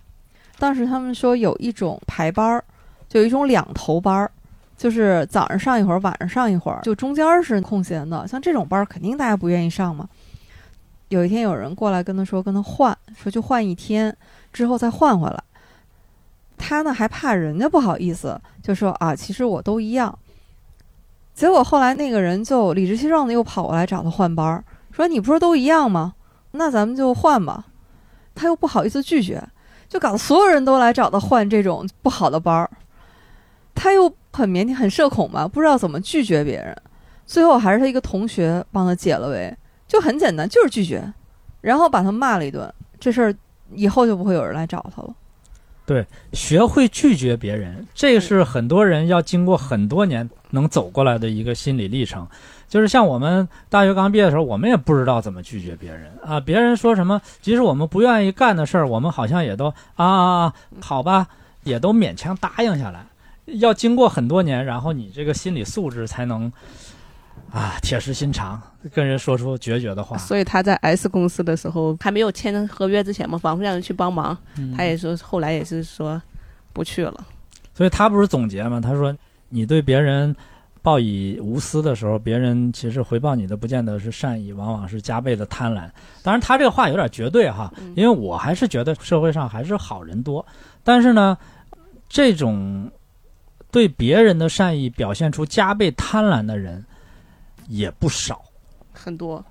[0.59, 2.63] 当时他们说有一种排班儿，
[3.09, 4.31] 就有一种两头班儿，
[4.81, 8.27] 就是早上上一会儿，晚上上一会儿，就中间是空闲的。
[8.27, 10.09] 像这种班儿，肯定大家不愿意上嘛。
[11.09, 14.17] 有一天有人过来跟他说，跟他换，说就换一天，
[14.51, 15.43] 之后再换回来。
[16.57, 20.17] 他呢还怕人家不好意思，就说啊，其实我都一样。
[21.35, 26.15] 结果后来那个人就理直气壮的又跑过来找他换班儿，说你不是都一样吗？
[26.53, 27.65] 那咱们就换吧。
[28.33, 29.47] 他又不好意思拒绝，
[29.87, 32.67] 就搞得所有人都来找他换这种不好的班儿。
[33.73, 36.75] 他又很腼腆、很社恐嘛，不知道怎么拒绝别人。
[37.25, 39.55] 最后还是他一个同学帮他解了围，
[39.87, 41.13] 就很简单，就是拒绝，
[41.61, 42.71] 然后把他骂了一顿。
[42.99, 43.35] 这事儿
[43.73, 45.13] 以后就不会有人来找他了。
[45.85, 52.27] 对学会拒绝别人，这是很多人要经过很多年能走过来的一个心理历程。
[52.69, 56.39] 就是像我们大学刚毕业的时候，我们也不知道怎么拒绝别人啊。
[56.39, 61.27] 别人说什么，即使我们不愿意干的事儿，我们好像也都啊，好吧，
[61.63, 63.05] 也都勉强答应下来。
[63.59, 66.51] 要经过很多年，然后你这个心理素质才能
[67.51, 68.61] 啊铁石心肠，
[68.93, 70.17] 跟人说出决绝的话。
[70.17, 76.21] 所以他在 S 公司的时候还没有签合约之前嘛，反复让人去帮忙，嗯他也说后来也是说
[76.73, 77.25] 不去了。
[77.73, 78.79] 所以他不是总结嘛？
[78.79, 79.15] 他说，
[79.49, 80.35] 你对别人
[80.81, 85.89] 报以无私的时候，别人其实回报你的不见得是善意，往往是加倍的贪婪。
[86.21, 90.45] 当然，他这个话有点绝对哈，嗯因为我还是觉得社会上还是好人多，
[90.83, 91.37] 但是呢，
[92.09, 92.91] 这种
[93.71, 96.85] 对别人的善意表现出加倍贪婪的人
[97.67, 98.43] 也不少。
[98.91, 99.43] 很多，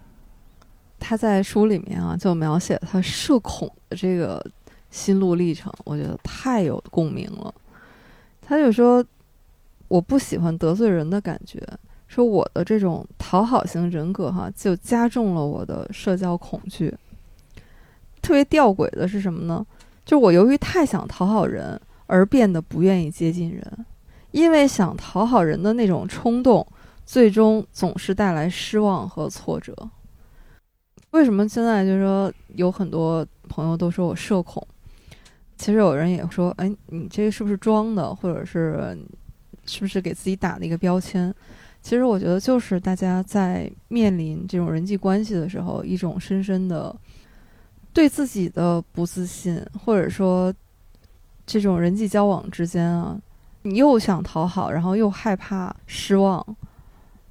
[0.98, 4.44] 他在书里面啊，就描写他社恐的这个
[4.90, 7.52] 心路历程，我觉得太有共鸣了。
[8.42, 9.04] 他就说，
[9.88, 11.60] 我不喜欢得罪人的感觉，
[12.06, 16.94] 说我的这种讨好型人格哈，就加重了我的社交恐惧。
[18.20, 19.66] 特别吊诡的是什么呢？
[20.04, 23.86] 就是我由于太想讨好人，而变得不愿意接近人，
[24.33, 26.66] 因为想讨好人的那种冲动，
[27.05, 29.74] 最终总是带来失望和挫折。
[31.11, 34.64] 为什么现在就是说有很多朋友都说我社恐？
[35.57, 38.97] 其实有人也说，哎，你这个是不是装的，或者是
[39.66, 41.35] 是不是给自己打了一个标签？
[41.83, 46.95] 其实我觉得就是大家在面临这种人际关系的时候，一种深深的
[47.93, 50.55] 对自己的不自信，或者说
[51.45, 53.20] 这种人际交往之间啊，
[53.62, 56.44] 你又想讨好，然后又害怕失望，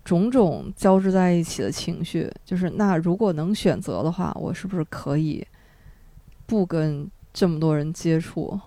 [0.03, 5.45] 种种交织在一起的情绪，就是那如果能选择的话，我是不是可以
[6.45, 8.59] 不跟这么多人接触？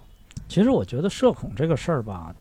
[0.48, 2.34] 其实我觉得社恐这个事儿吧，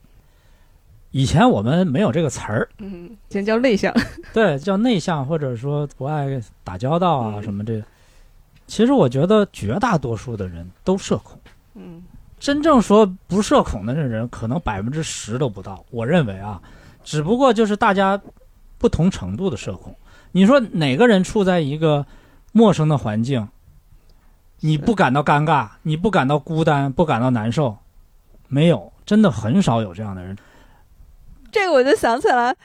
[1.11, 3.93] 以前我们没有这个词儿，嗯，今天叫内向，
[4.33, 7.43] 对，叫内向，或者说不爱打交道啊嗯。
[7.43, 7.81] 什么这。
[8.67, 11.37] 其实我觉得绝大多数的人都社恐，
[11.75, 12.01] 嗯
[12.41, 15.85] 真正说不社恐的人，可能百分之十都不到。
[15.91, 16.59] 我认为啊，
[17.03, 18.19] 只不过就是大家
[18.79, 19.95] 不同程度的社恐。
[20.31, 22.03] 你说哪个人处在一个
[22.51, 23.47] 陌生的环境，
[24.61, 27.77] 你不感到尴尬，你不感到孤单，不感到难受？
[28.47, 30.35] 没有，真的很少有这样的人。
[31.51, 32.55] 这个我就想起来，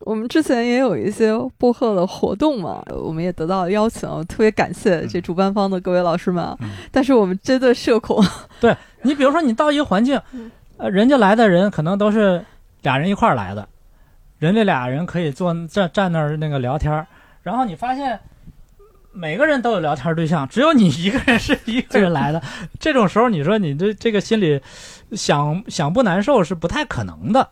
[0.00, 6.56] 我们之前也有一些播客的活动嘛，我们也得到了邀请，特别感谢这主办方的各位老师们
[6.92, 8.22] 但是我们真的社恐，
[8.60, 12.44] 对你比如说，你到一个环境嗯，呃，人家来的人可能都是
[12.82, 13.66] 俩人一块儿来的，
[14.38, 17.06] 人家俩人可以坐站站那儿那个聊天儿，
[17.42, 18.20] 然后你发现
[19.12, 22.42] 每个人都有聊天对象，只有你一个人是一个人来的，
[22.78, 24.60] 这种时候你说你这这个心里
[25.12, 27.48] 想想不难受是不太可能的。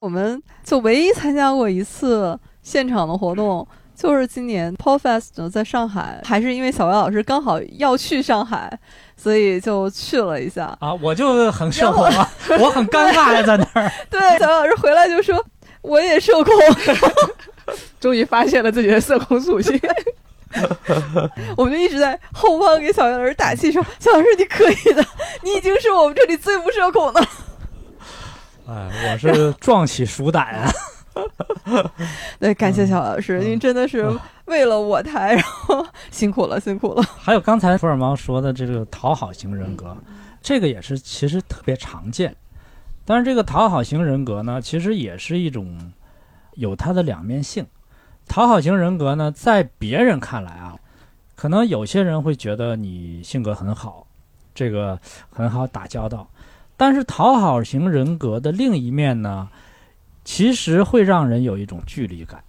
[0.00, 8.70] 我们就唯一参加过一次现场的活动，就是今年 Podfest 在上海，还是因为小白老师刚好要去上海，
[9.16, 10.66] 所以就去了一下。
[10.80, 12.30] 啊，我就很社恐啊，
[12.60, 13.90] 我很尴尬呀，在那儿。
[14.08, 15.44] 对，小白老师回来就说
[15.82, 16.54] 我也社恐，
[17.98, 19.76] 终于发现了自己的社恐属性。
[21.56, 25.04] 我们就一直在后方给小白老师打气说：“小老师你可以的，
[25.42, 27.20] 你已经是我们这里最不社恐的。
[28.68, 30.70] 哎，我是 壮起鼠胆啊。
[32.38, 34.06] ”对，感谢小老师，嗯您真的是
[34.44, 37.02] 为了我台，然后辛苦了， 辛苦了。
[37.18, 39.96] 还有刚才福尔摩说的这个讨好型人格，
[40.42, 42.36] 这个也是其实特别常见。
[43.06, 45.92] 但是这个讨好型人格呢，其实也是一种
[46.54, 47.66] 有它的两面性。
[48.28, 50.76] 讨好型人格呢，在别人看来啊，
[51.34, 54.06] 可能有些人会觉得你性格很好，
[54.54, 55.00] 这个
[55.30, 56.28] 很好打交道。
[56.78, 59.50] 但是讨好型人格的另一面呢，
[60.24, 62.42] 其实会让人有一种距离感，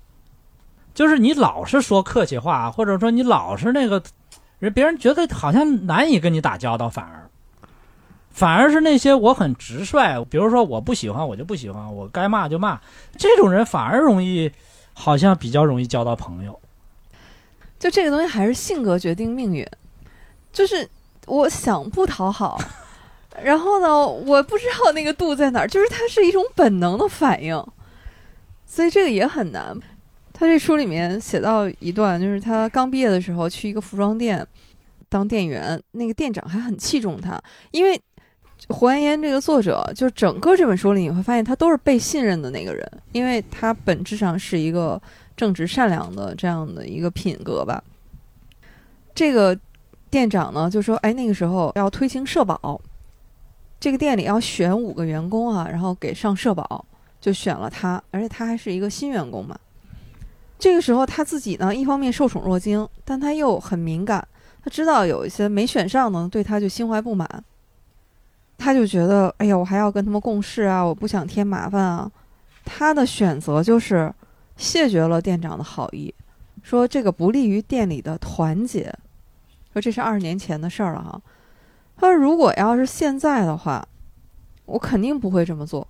[0.93, 4.01] 就是你老是说客气话，或者说你老是那个
[4.59, 7.27] 人，别人觉得好像难以跟你打交道，反而，
[8.29, 12.79] 反而是那些我很直率，比如说我不喜欢我就不喜欢，我该骂就骂，
[13.17, 14.51] 这种人反而容易，
[14.93, 16.59] 好像比较容易交到朋友。
[17.79, 19.65] 就这个东西还是性格决定命运，
[20.51, 20.87] 就是
[21.25, 22.59] 我想不讨好，
[23.43, 27.63] 然后呢，我不知道那个度在哪儿，就是它是一种本能的反应，
[28.65, 29.77] 所以这个也很难。
[30.31, 34.45] 他这书里面写到一段，就是他刚毕业的时候去一个服装店
[35.09, 37.37] 当店员，那个店长还很器重他，
[37.71, 37.99] 因为
[38.69, 45.01] 胡安烟这个作者，就整个这本书里你会发现他都是被信任的那个人，因为他本质上是一个
[45.35, 47.83] 正直善良的这样的一个品格吧。
[49.13, 49.57] 这个
[50.09, 52.79] 店长呢就说：“哎，那个时候要推行社保，
[53.79, 56.85] 这个店里要选五个员工啊，然后给上社保，
[57.21, 59.57] 就选了他，而且他还是一个新员工嘛。
[60.57, 64.27] 这个时候他自己呢，一方面受宠若惊，但他又很敏感，
[64.61, 67.43] 他知道有一些没选上呢，对他就心怀不满，
[68.57, 72.11] 他就觉得，哎呀，我还要跟他们共事啊，我不想添麻烦啊。
[72.65, 74.13] 他的选择就是
[74.57, 76.13] 谢绝了店长的好意，
[76.61, 78.93] 说这个不利于店里的团结。
[79.71, 81.21] 说这是二十年前的事儿了哈。
[81.99, 83.85] 他说如果要是现在的话，
[84.65, 85.85] 我肯定不会这么做。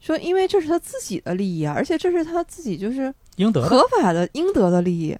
[0.00, 5.16] 说因为这是他自己的利益啊，而且这是他自己就是应得，合法的应得的利益。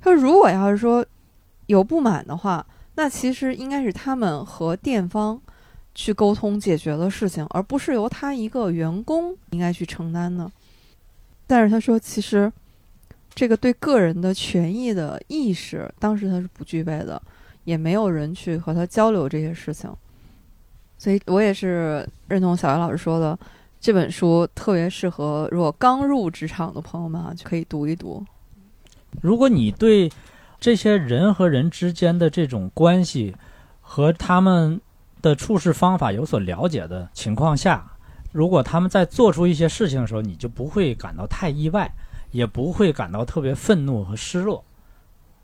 [0.00, 1.04] 他说如果要是说
[1.66, 2.64] 有不满的话，
[2.94, 5.40] 那其实应该是他们和店方
[5.94, 10.50] 去沟通解决的事情，而不是由他一个员工应该去承担的。
[11.46, 12.52] 但是他说，其实
[13.34, 17.20] 这个对个人的权益的意识，当时他是不具备的，
[17.66, 19.90] 也没有人去和他交流这些事情。
[20.96, 23.38] 所以我也是认同小袁老师说的，
[23.78, 28.24] 这本书特别适合如果刚入职场的朋友们啊，就可以读一读。
[29.20, 30.10] 如果你对
[30.58, 33.34] 这些人和人之间的这种关系
[33.82, 34.80] 和他们
[35.20, 37.84] 的处事方法有所了解的情况下，
[38.32, 41.92] 如果他们在做出一些事情的时候，你就不会感到太意外，
[42.30, 44.64] 也不会感到特别愤怒和失落。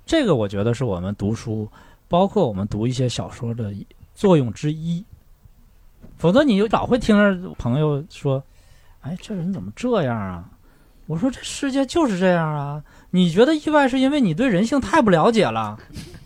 [0.06, 1.68] 这个我觉得是我们读书，
[2.12, 3.72] 包括我们读一些小说的
[4.14, 5.02] 作用之一。
[6.18, 8.44] 否则你就老会听着朋友说
[9.00, 10.44] ：“哎，这人怎么这样啊？”
[11.08, 12.84] 我说：“这世界就是这样啊！
[13.12, 15.78] 你觉得意外是因为你对人性太不了解了。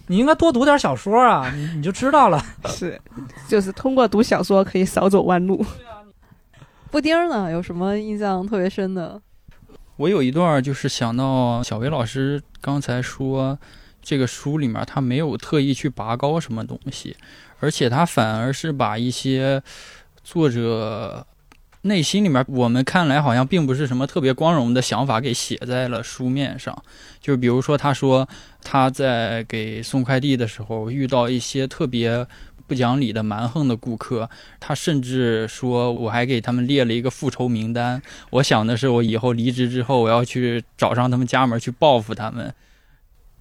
[0.08, 2.44] 你应该多读点小说啊，你你就知道了。
[2.64, 3.00] 是，
[3.46, 5.64] 就是通过读小说可以少走弯路。
[6.90, 9.22] 布丁儿呢，有什么印象特别深的？
[9.96, 13.56] 我有一段儿就是想到小维老师刚才说，
[14.06, 17.16] 这个书里面他没有特意去拔高什么东西，
[17.58, 19.60] 而且他反而是把一些
[20.22, 21.26] 作者
[21.82, 26.80] 内心里面我们看来好像并不是什么特别光荣的想法给写在了书面上。
[27.20, 28.28] 就比如说，他说
[28.62, 32.24] 他在给送快递的时候遇到一些特别
[32.68, 34.30] 不讲理的蛮横的顾客，
[34.60, 38.00] 他甚至说我还给他们列了一个复仇名单。
[38.30, 42.54] 我想的是，我以后离职之后，我要去找上他们家门去报复他们。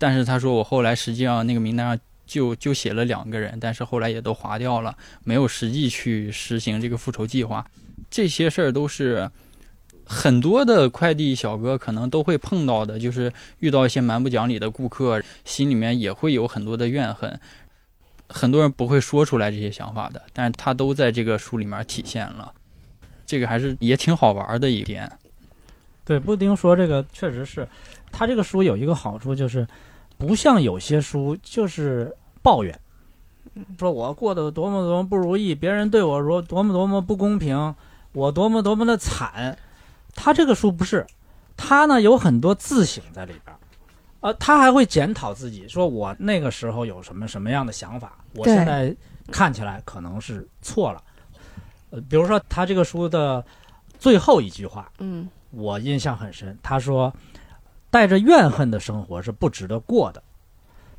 [0.05, 7.65] 但是他说，我后来实际上那个名单上就就写了两个人，但是后来也都划掉了，没有实际去实行这个复仇计划。
[8.11, 9.27] 这些事儿都是
[10.05, 17.39] 很多的快递小哥可能都会碰到的，就是遇到一些蛮不讲理的顾客，心里面也会有很多的怨恨。
[18.29, 22.53] 很多人不会说出来这些想法的，但是他都在这个书里面体现了。
[23.25, 25.11] 这个还是也挺好玩的一点。
[26.03, 27.67] 对，布丁说这个确实是，
[28.11, 29.67] 他这个书有一个好处就是，
[30.17, 32.79] 不像有些书就是抱怨，
[33.77, 37.75] 说我过得多么多么不如意，别人对我说多么多么不公平，
[38.13, 39.57] 我多么多么的惨。
[40.13, 41.05] 他这个书不是，
[41.57, 43.59] 他呢有很多自省在里边儿，
[44.21, 48.95] 呃，他还会检讨自己，说我那个时候有什么什么样的想法，我现在
[49.31, 51.03] 看起来可能是错了。
[51.89, 53.43] 呃，比如说他这个书的
[53.99, 56.57] 最后一句话，嗯，我印象很深。
[56.63, 57.13] 他说
[57.95, 60.21] ：“带着怨恨的生活是不值得过的。”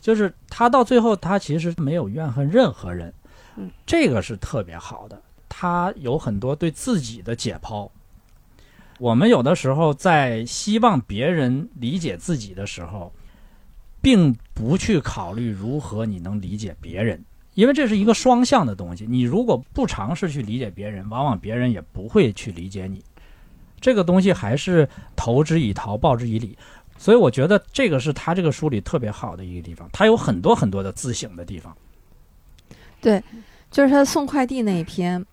[0.00, 3.12] 就是他到最后，他其实没有怨恨任何人，
[3.56, 5.20] 嗯，这个是特别好的。
[5.46, 7.86] 他有很多对自己的解剖。
[8.98, 13.12] 我们有的时候在希望别人理解自己的时候，
[14.00, 17.22] 并不去考虑如何你能理解别人，
[17.52, 19.06] 因为这是一个双向的东西。
[19.06, 23.04] 你如果不尝试去理解别人，往往别人也不会去理解你。
[23.78, 26.56] 这个东西还是投之以桃，报之以李。
[26.98, 31.76] 所以我觉得这个是他这个书里特别好的一个地方，他有很多很多的自省的地方。
[33.00, 33.22] 对
[33.70, 35.24] 就是他送快递那一篇，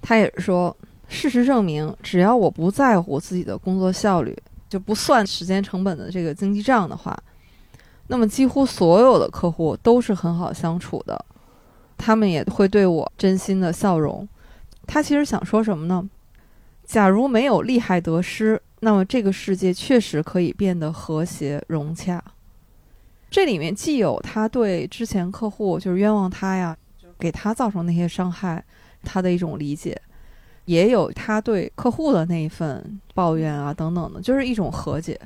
[0.00, 0.74] 他也是说，
[1.08, 4.36] 事实证明，只要我不在乎自己的工作效率，
[4.68, 7.18] 就不算时间成本的这个经济账的话，
[8.06, 11.24] 那么几乎所有的客户都是很好相处的，
[11.98, 14.26] 他们也会对我真心的笑容。
[14.86, 16.08] 他其实想说什么呢？
[16.84, 22.22] 假如没有利害得失，那么这个世界确实可以变得和谐融洽。
[23.30, 26.76] 这里面既有他对之前客户就是冤枉他呀，
[27.18, 28.62] 给他造成那些伤害，
[29.02, 29.98] 他的一种理解，
[30.66, 35.18] 也有他对客户的那一份抱怨啊等等的，就是一种和解。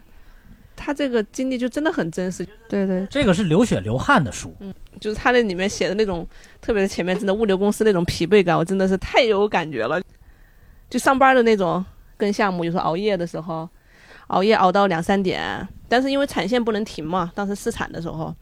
[0.76, 6.24] 他这个经历就真的很真实，对对这个是流血流汗的书，嗯就是他那里面写的那种，
[6.60, 10.00] 特别是前面真的物流公司那种疲惫感，我真的是太有感觉了。
[10.88, 11.84] 就上班的那种
[12.18, 13.66] 跟项目，有时候熬夜的时候，
[14.26, 18.34] 熬夜熬到两三点，但是因为产线不能停嘛，当时试产的时候，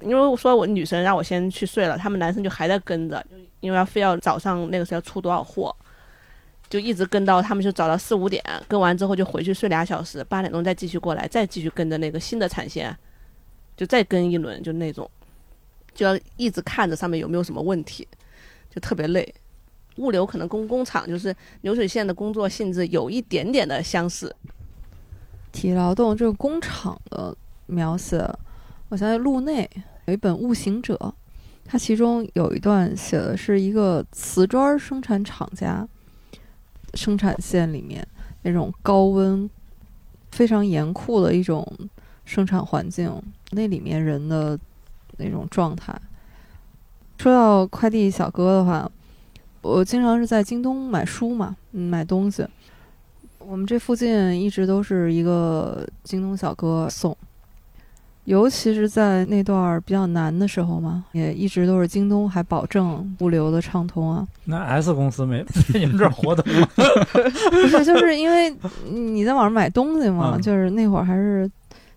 [0.00, 3.24] 因为我说我女生让我先去睡了，他们男生就还在跟着，
[3.60, 5.74] 因为要非要早上那个时候要出多少货，
[6.68, 12.94] 就一直跟到他们就找到四五点，跟完之后就回去睡俩小时，八点钟再继续过来，再继续跟着那个新的产线，
[13.76, 15.08] 就再跟一轮，就那种，
[15.94, 18.06] 就要一直看着上面有没有什么问题，
[18.68, 19.34] 就特别累。
[19.96, 24.34] 物流可能跟工厂就是流水线的工作性质有一点点的相似，
[25.52, 27.36] 体力劳动这个工厂的
[27.66, 28.18] 描写，
[28.88, 29.68] 我想起路内
[30.06, 30.94] 有一本《悟行者》，
[31.64, 35.86] 它其中有一段写的是一个瓷砖生产厂家
[36.94, 38.06] 生产线里面
[38.42, 39.48] 那种高温、
[40.30, 41.66] 非常严酷的一种
[42.24, 43.10] 生产环境，
[43.50, 44.58] 那里面人的
[45.16, 45.94] 那种状态。
[47.18, 48.90] 说到快递小哥的话，
[49.66, 52.46] 我经常是在京东买书嘛，嗯买东西。
[53.38, 57.16] 我们这附近一直都是一个京东小哥送，
[58.24, 64.26] 尤其是在那段儿比较难的时候嘛，也一直都是京东还保证物流的畅通啊。
[64.46, 66.68] 那 S 公司没在 你们这儿活动吗？
[67.50, 68.52] 不是，就是因为
[68.90, 71.48] 你在网上买东西嘛，嗯就是那会儿还是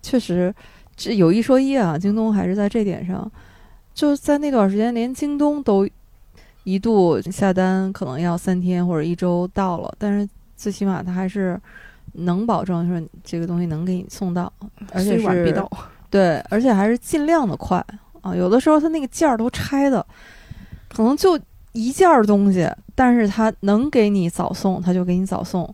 [0.02, 0.54] 确实
[0.96, 3.28] 这有一说一啊，京东还是在这点上，
[3.92, 5.84] 就在那段时间，连京东都
[6.64, 11.60] 一度下单可能要三天或者一周到了，但是最起码它还是
[12.12, 14.52] 能保证说这个东西能给你送到，
[14.92, 15.68] 而且是。
[16.10, 17.84] 对，而且还是尽量的快
[18.20, 18.34] 啊。
[18.34, 20.04] 有的时候它那个件儿都拆的，
[20.88, 21.38] 可能就
[21.72, 25.72] 一件儿东西，但是它能给你早送，它就给你早送。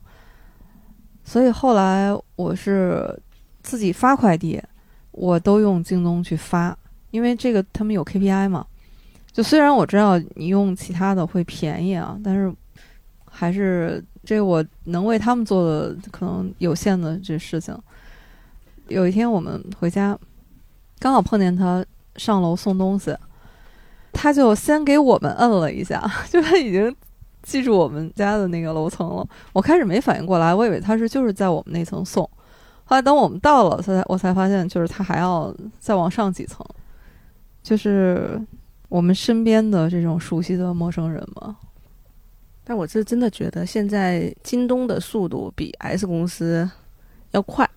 [1.24, 3.18] 所以后来我是
[3.62, 4.62] 自己发快递，
[5.10, 6.76] 我都用京东去发，
[7.10, 8.64] 因为这个他们有 KPI 嘛。
[9.36, 12.50] 就虽然我知道你用其他的会便宜啊，但是
[13.26, 17.76] 还是这我能为他们做的可能有限的这事情。
[18.88, 20.18] 有一天我们回家，
[20.98, 21.84] 刚好碰见他
[22.16, 23.14] 上楼送东西，
[24.10, 26.96] 他就先给我们摁了一下， 就他已经
[27.42, 29.28] 记住我们家的那个楼层了。
[29.52, 32.24] 我开始没反应过来，我以为他是就是在我们那层送，
[32.84, 36.64] 后来等我们到了，才我才发现就是他还要再往上几层，
[37.62, 38.40] 就是
[38.96, 41.54] 我们身边的这种熟悉的陌生人嘛。
[42.64, 46.66] 但我是真的觉得现在京东的速度比 S 公司
[47.32, 47.68] 要快。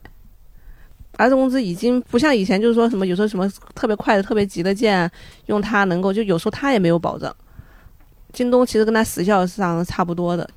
[1.18, 5.12] S 公司已经不像以前，就是说什么有时候什么特别快的、特别急的件，
[5.48, 7.36] 用它能够就有时候它也没有保障。
[8.32, 10.50] 京东其实跟它时效上差不多的。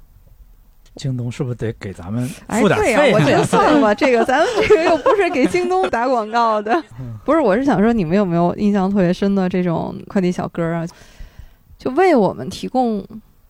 [0.97, 3.15] 京东是不是得给咱们哎，付点对呀、费啊？
[3.15, 6.83] 我觉得 算了吧，这个咱们这个又不是给京东打广告的，
[7.25, 10.87] 不是，我是想说，你们有没有印象特别深的这种快递小哥啊？
[11.79, 13.05] 就为我们提供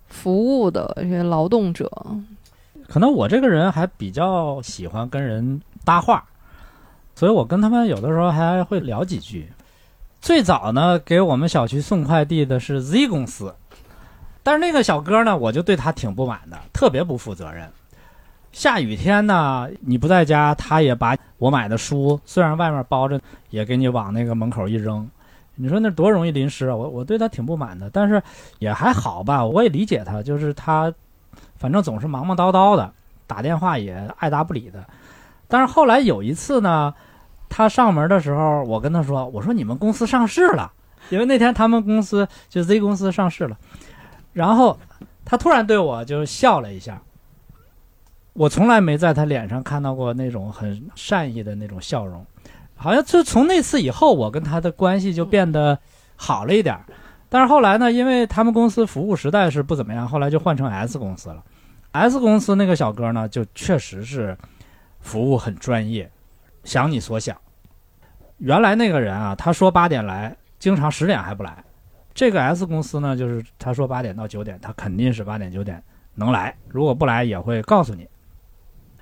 [0.06, 1.90] 服务的这些劳动者，
[2.88, 6.24] 可能我这个人还比较喜欢跟人搭话，
[7.14, 9.48] 所以我跟他们有的时候还会聊几句。
[10.20, 13.52] 最早呢，给我们小区送快递的是 Z 公司，
[14.42, 17.68] 但是那个小哥呢，我就对他挺不满的，特别不负责任。
[18.50, 23.20] 下雨天呢，你不在家，他也把我买的书，虽然外面包着，
[23.50, 25.08] 也给你往那个门口一扔。
[25.54, 26.74] 你说那多容易淋湿啊！
[26.74, 28.22] 我我对他挺不满的，但是
[28.58, 30.92] 也还好吧，我也理解他，就是他
[31.56, 32.92] 反正总是忙忙叨叨的，
[33.26, 34.84] 打电话也爱答不理的。
[35.48, 36.92] 但是后来有一次呢，
[37.48, 40.72] 他上门的时候，我跟他说：“我说你们公司上市了，
[41.10, 43.56] 因为那天他们公司就 Z 公司上市了。”
[44.32, 44.78] 然后
[45.24, 47.00] 他突然对我就笑了一下，
[48.32, 52.24] 我从来没在他脸上看到过那种很善意的那种笑容，
[52.76, 55.78] 好像就从那次以后，我跟他的关系就变得
[56.16, 56.84] 好了一点儿。
[57.28, 61.42] 但是后来呢，因为他们公司服务实在是不怎么样，后来就换成 S 公司了。
[61.92, 64.36] S 公司那个小哥呢，就确实是
[65.00, 66.10] 服务很专业，
[66.64, 67.36] 想你所想。
[68.38, 71.62] 原来那个人啊，他说八点来，经常十点还不来。
[72.14, 75.82] 这个 S 公司呢，就是他说八点到九点，他肯定是八点九点
[76.14, 78.08] 能来，如果不来也会告诉你。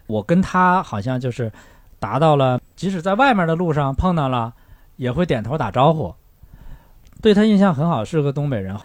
[0.07, 1.51] 我跟他好像就是
[1.99, 4.53] 达到了，即使在外面的路上碰到了，
[4.97, 6.15] 也会点头打招呼。
[7.21, 8.77] 对他印象很好，是个东北人。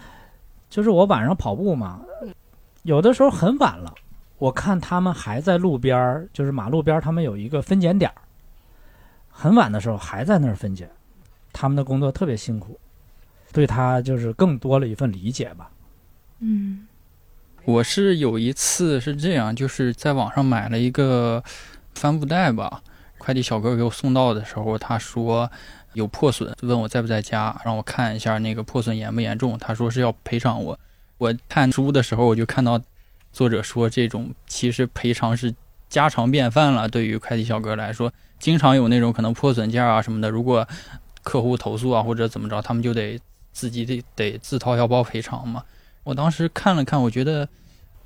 [0.70, 2.02] 就是我晚上跑步嘛，
[2.84, 3.94] 有的时候很晚了，
[4.38, 8.18] 我看他们还在路边儿，就是马路边儿，他们有一个分拣点儿，
[9.30, 10.90] 很晚的时候还在那儿分拣，
[11.54, 12.78] 他们的工作特别辛苦，
[13.56, 15.70] 对他就是更多了一份理解吧。
[16.40, 16.86] 嗯
[17.64, 21.42] 我是有一次是这样，就是在网上买了一个
[21.94, 22.84] 帆布袋吧，
[23.18, 25.50] 快递小哥给我送到的时候，他说
[25.94, 29.58] 有破损，问我在不在家，让我看一下那个破损严不严重。
[29.58, 30.78] 他说是要赔偿我。
[31.18, 32.78] 我看书的时候，我就看到
[33.32, 35.56] 作者说这种其实赔偿是
[35.88, 40.68] 家常便饭了，对于快递小哥来说，经常有那种可能破损件啊什么的，如果
[41.24, 43.20] 客户投诉啊或者怎么着，他们就得
[43.56, 45.64] 自己得得自掏腰包赔偿嘛。
[46.04, 47.48] 我当时看了看，我觉得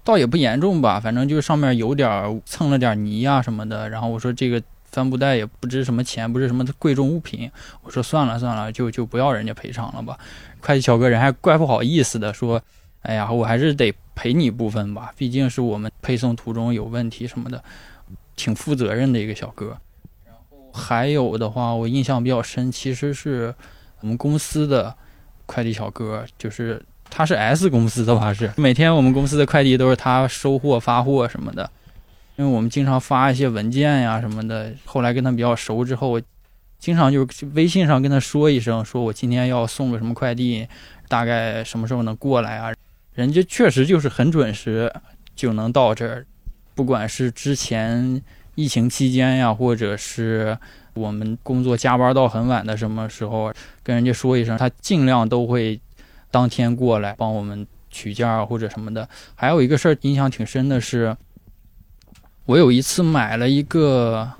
[0.03, 3.89] 倒也不严重吧，反正就是上面有点蹭了点泥啊什么的。
[3.89, 7.51] 然后我说这个帆布袋也不值什么钱，不是什么贵重物品。
[7.81, 10.17] 我说算了算了，就就不要人家赔偿了吧。
[10.61, 12.61] 快递小哥人还怪不好意思的说
[13.01, 17.61] ：“哎呀，我还是得赔你一部分吧，毕竟是我们配送途中有问题什么的，
[18.35, 19.77] 挺负责任的一个小哥。”
[20.25, 23.53] 然后还有的话，我印象比较深，其实是
[23.99, 24.95] 我们公司的
[25.49, 26.79] 快递小哥，就是。
[27.11, 28.31] 他是 S 公司的吧？
[28.31, 31.67] 是每天我们公司的快递都是他收货发货什么的，
[32.35, 34.71] 因为我们经常发一些文件呀什么的。
[34.85, 36.21] 后来跟他比较熟之后，
[36.77, 40.67] 经常就是微信上跟他说一声，说我今天要送个什么快递，
[41.07, 42.71] 大概什么时候能过来啊？
[43.15, 44.93] 人家确实就是很准时
[45.35, 46.23] 就能到这儿，
[46.75, 48.21] 不管是之前
[48.53, 50.55] 疫情期间呀，或者是
[50.99, 55.79] 我们工作加班到很晚的什么时候，跟人家说一声，他尽量都会。
[56.31, 59.09] 当天过来帮我们取件或者什么的。
[59.33, 61.17] 还有一个事儿印象挺深的是，
[62.45, 64.31] 我有一次买了一个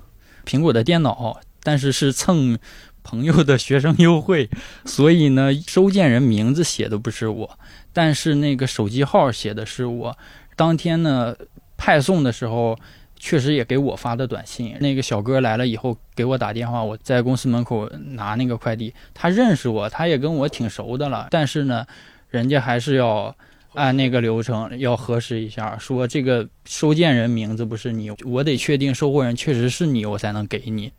[0.46, 2.60] 苹果的电脑，但是是蹭
[3.02, 4.48] 朋友的学生优惠，
[4.86, 7.60] 所以呢收件人名字写的不是我，
[7.92, 10.16] 但是那个手机号写的是我。
[10.56, 11.36] 当天呢
[11.76, 12.78] 派送的时候
[13.20, 14.76] 确实也给我发的短信。
[14.80, 21.86] 那个小哥来了以后给我打电话，我在公司门口拿那个快递，他认识我，他也跟我挺熟的了，但是呢，
[22.30, 23.36] 人家还是要
[23.74, 30.92] 按那个流程要核实一下，说这个收件人名字不是你，我得确定收货人确实是你，我才能给你。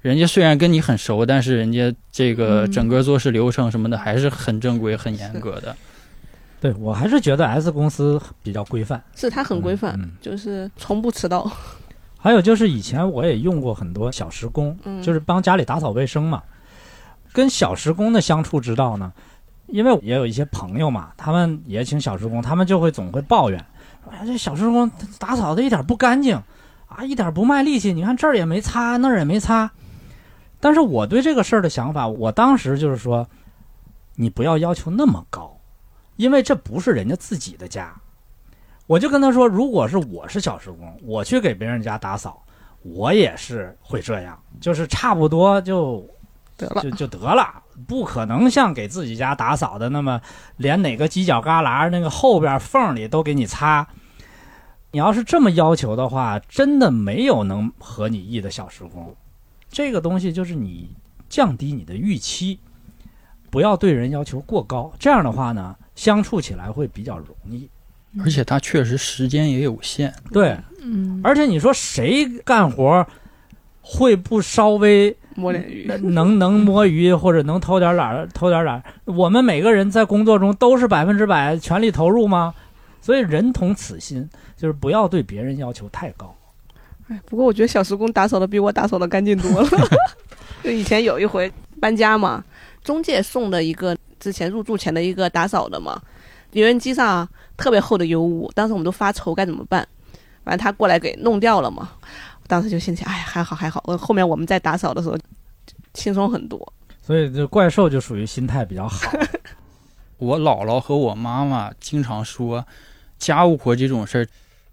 [0.00, 5.76] 人家虽然跟你很熟，但是人家这个嗯整个做事流程什么的还是很正规、很严格的。
[6.60, 11.50] 对我还是觉得 S 公司比较规范，是他很规范，嗯嗯就是从不迟到。
[12.18, 16.42] 还有就是以前我也用过很多小时工，嗯就是帮家里打扫卫生嘛。
[17.32, 19.12] 跟小时工的相处之道呢，
[19.68, 23.58] 因为也有一些朋友嘛，他们也请小时工，他们就会总会抱怨，
[24.04, 26.34] 说哎这小时工打扫的一点不干净
[26.88, 29.70] 啊，一点不卖力气，你看这儿也没擦，那儿也没擦。
[30.58, 33.26] 但是我对这个事儿的想法，我当时就是说，
[34.16, 35.56] 你不要要求那么高，
[36.20, 37.94] 因为这不是人家自己的家。
[38.86, 42.42] 我就跟他说，如果是我是小时工，我去给别人家打扫，
[42.82, 46.06] 我也是会这样，就是差不多就
[46.56, 50.20] 得了就就得了，不可能像给自己家打扫的那么
[50.56, 53.86] 连哪个犄角旮旯、那个后边缝里都给你擦。
[54.92, 59.14] 你要是这么要求的话，真的没有能合你意的小时工。
[59.70, 60.90] 这个东西就是你
[61.28, 62.58] 降低你的预期，
[63.50, 64.92] 不要对人要求过高。
[64.98, 67.68] 这样的话呢，相处起来会比较容易。
[68.24, 73.06] 而且他确实时间也有限，对，嗯，而且你说谁干活
[73.82, 78.82] 会不稍微摸点鱼，能能摸鱼或者能偷点懒儿偷点懒儿？
[79.04, 82.54] 我们每个人在工作中都是百分之百全力投入吗？
[83.02, 84.26] 所以人同此心，
[84.56, 86.34] 就是不要对别人要求太高。
[87.08, 89.68] 哎，不过我觉得小时工打扫的比我打扫的干净多了。
[90.64, 92.42] 就以前有一回搬家嘛，
[92.82, 96.00] 中介送的一个之前入住前的一个打扫的嘛，
[96.52, 99.86] 油烟机上特别厚的油污，当时我们都发愁该怎么办。
[100.44, 101.90] 反正他过来给弄掉了嘛，
[102.46, 103.82] 当时就心想，哎，还好还好。
[103.86, 105.18] 我后面我们在打扫的时候
[105.92, 106.72] 轻松很多。
[107.02, 109.10] 所以这怪兽就属于心态比较好。
[110.18, 112.64] 我姥姥和我妈妈经常说，
[113.18, 114.26] 家务活这种事儿，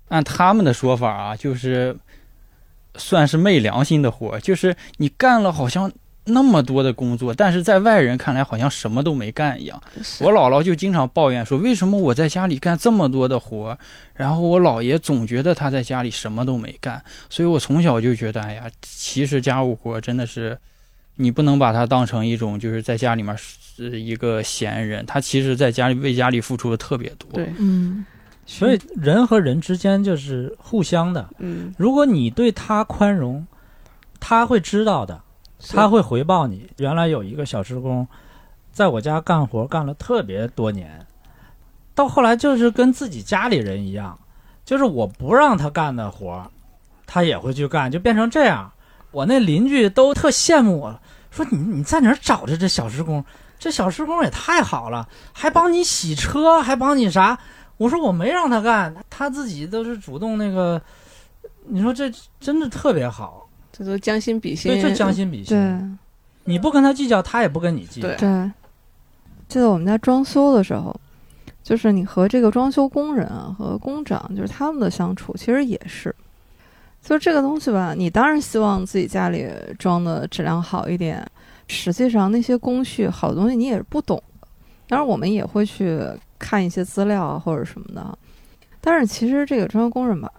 [0.09, 1.95] 按他们的说法啊，就是
[2.95, 5.91] 算是昧良心的活，就是你干了好像
[6.28, 9.82] 那么多的工作，但是在外人看来好像什么都没干一样。
[10.19, 13.78] 我姥姥就经常抱怨说，为什么我在家里干这么多的活，
[14.13, 20.57] 然后我姥爷总觉得他在家里什么都没干，所以我从小就觉得，哎呀，其实家务活真的是。
[21.19, 27.28] 你不能把它当成一种就是在家里面是一个闲人，他其实在家里为家里付出的特别多。
[27.34, 28.05] 对，嗯，
[28.45, 31.28] 所以人和人之间就是互相的。
[31.39, 33.47] 嗯，如果你对他宽容，
[34.19, 35.21] 他会知道的，是
[35.69, 36.69] 他会回报你。
[36.77, 38.07] 原来有一个小时工，
[38.71, 41.05] 在我家干活干了特别多年，
[41.95, 44.17] 到后来就是跟自己家里人一样，
[44.63, 46.49] 就是我不让他干的活，
[47.05, 48.71] 他也会去干，就变成这样。
[49.11, 50.99] 我那邻居都特羡慕我，
[51.31, 53.23] 说你你在哪儿找着这小时工？
[53.57, 57.39] 这小时工也太好了，还帮你洗车，还帮你啥？
[57.77, 60.79] 我说我没让他干，他自己都是主动那个。
[61.65, 63.46] 你说这真的特别好，
[63.78, 65.55] 这都将心比心，对，就将心比心。
[65.55, 65.89] 对
[66.45, 68.07] 你不跟他计较，他也不跟你计较。
[68.07, 68.51] 对对。
[69.47, 70.93] 记得我们家装修的时候，
[71.63, 76.13] 就是你和这个装修工人啊和工长，就是他们的相处，其实也是，
[77.01, 79.47] 就是这个东西吧，你当然希望自己家里
[79.78, 81.25] 装的质量好一点，
[81.67, 84.47] 实际上那些工序好东西你也是不懂的，
[84.88, 86.01] 当然我们也会去
[86.38, 88.17] 看一些资料啊或者什么的，
[88.82, 90.30] 但是其实这个装修工人吧，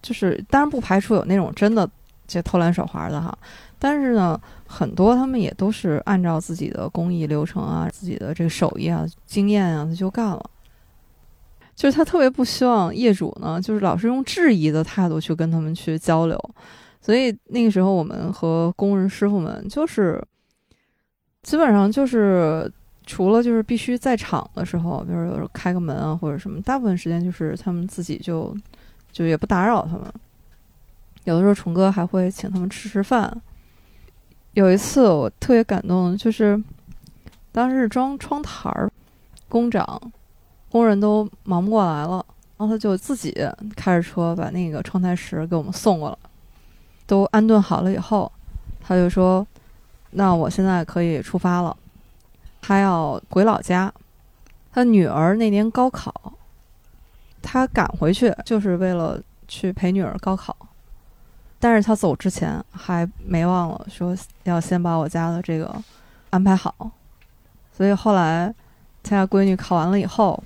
[0.00, 1.88] 就是当然不排除有那种真的
[2.26, 3.36] 这偷懒手滑的哈，
[3.78, 10.50] 但是呢，很多他们也都是按照自己的工艺流程啊、自己的这个手艺啊、经验啊，他就干了。
[11.74, 16.38] 就是他特别不希望业主呢，就是老是用质疑的态度去跟他们去交流，
[17.00, 20.22] 所以那个时候我们和工人师傅们就是
[21.42, 22.72] 基本上就是
[23.04, 28.56] 除了就是必须在场的时候，比如有时候开个门啊或者什么，大部分时间就是他们自己就
[29.10, 30.04] 就也不打扰他们。
[31.24, 33.34] 有的时候虫哥还会请他们吃吃饭。
[34.52, 36.62] 有一次我特别感动，就是
[37.50, 38.90] 当时装窗台儿，
[39.48, 40.00] 工长
[40.70, 42.24] 工人都忙不过来了，
[42.56, 43.34] 然后他就自己
[43.74, 46.16] 开着车把那个窗台石给我们送过来，
[47.06, 48.30] 都安顿好了以后，
[48.80, 49.46] 他就说
[50.12, 51.76] ：“那我现在可以出发了。”
[52.62, 53.92] 他要回老家，
[54.72, 56.32] 他女儿那年高考，
[57.42, 60.56] 他赶回去就是为了去陪女儿高考。
[61.64, 65.74] 但是他走之前还没忘了说要先把我家的这个
[66.28, 66.90] 安排好，
[67.72, 68.54] 所以后来
[69.02, 70.44] 他家闺女考完了以后，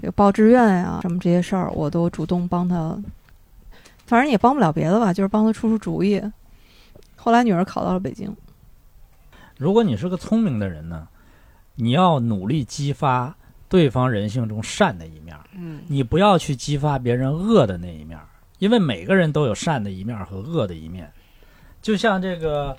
[0.00, 3.00] 这个报志愿呀、什么这些事儿，我都主动帮他
[4.04, 6.20] 反正也帮不了别的吧，就是帮他出出主意。
[7.14, 8.36] 后来女儿考到了北京，
[9.58, 11.06] 如果你是个聪明的人呢，
[11.76, 13.32] 你要努力激发
[13.68, 18.26] 对方人性中善的一面儿，嗯，你不要去激发别人恶的那一面儿，
[18.62, 21.10] 因为每个人都有善的一面和恶的一面。
[21.82, 22.76] 就像这个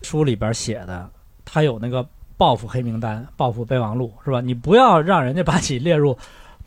[0.00, 1.06] 书里边写的，
[1.44, 2.02] 他有那个
[2.38, 4.40] 报复黑名单、报复备忘录，是吧？
[4.40, 6.16] 你不要让人家把你列入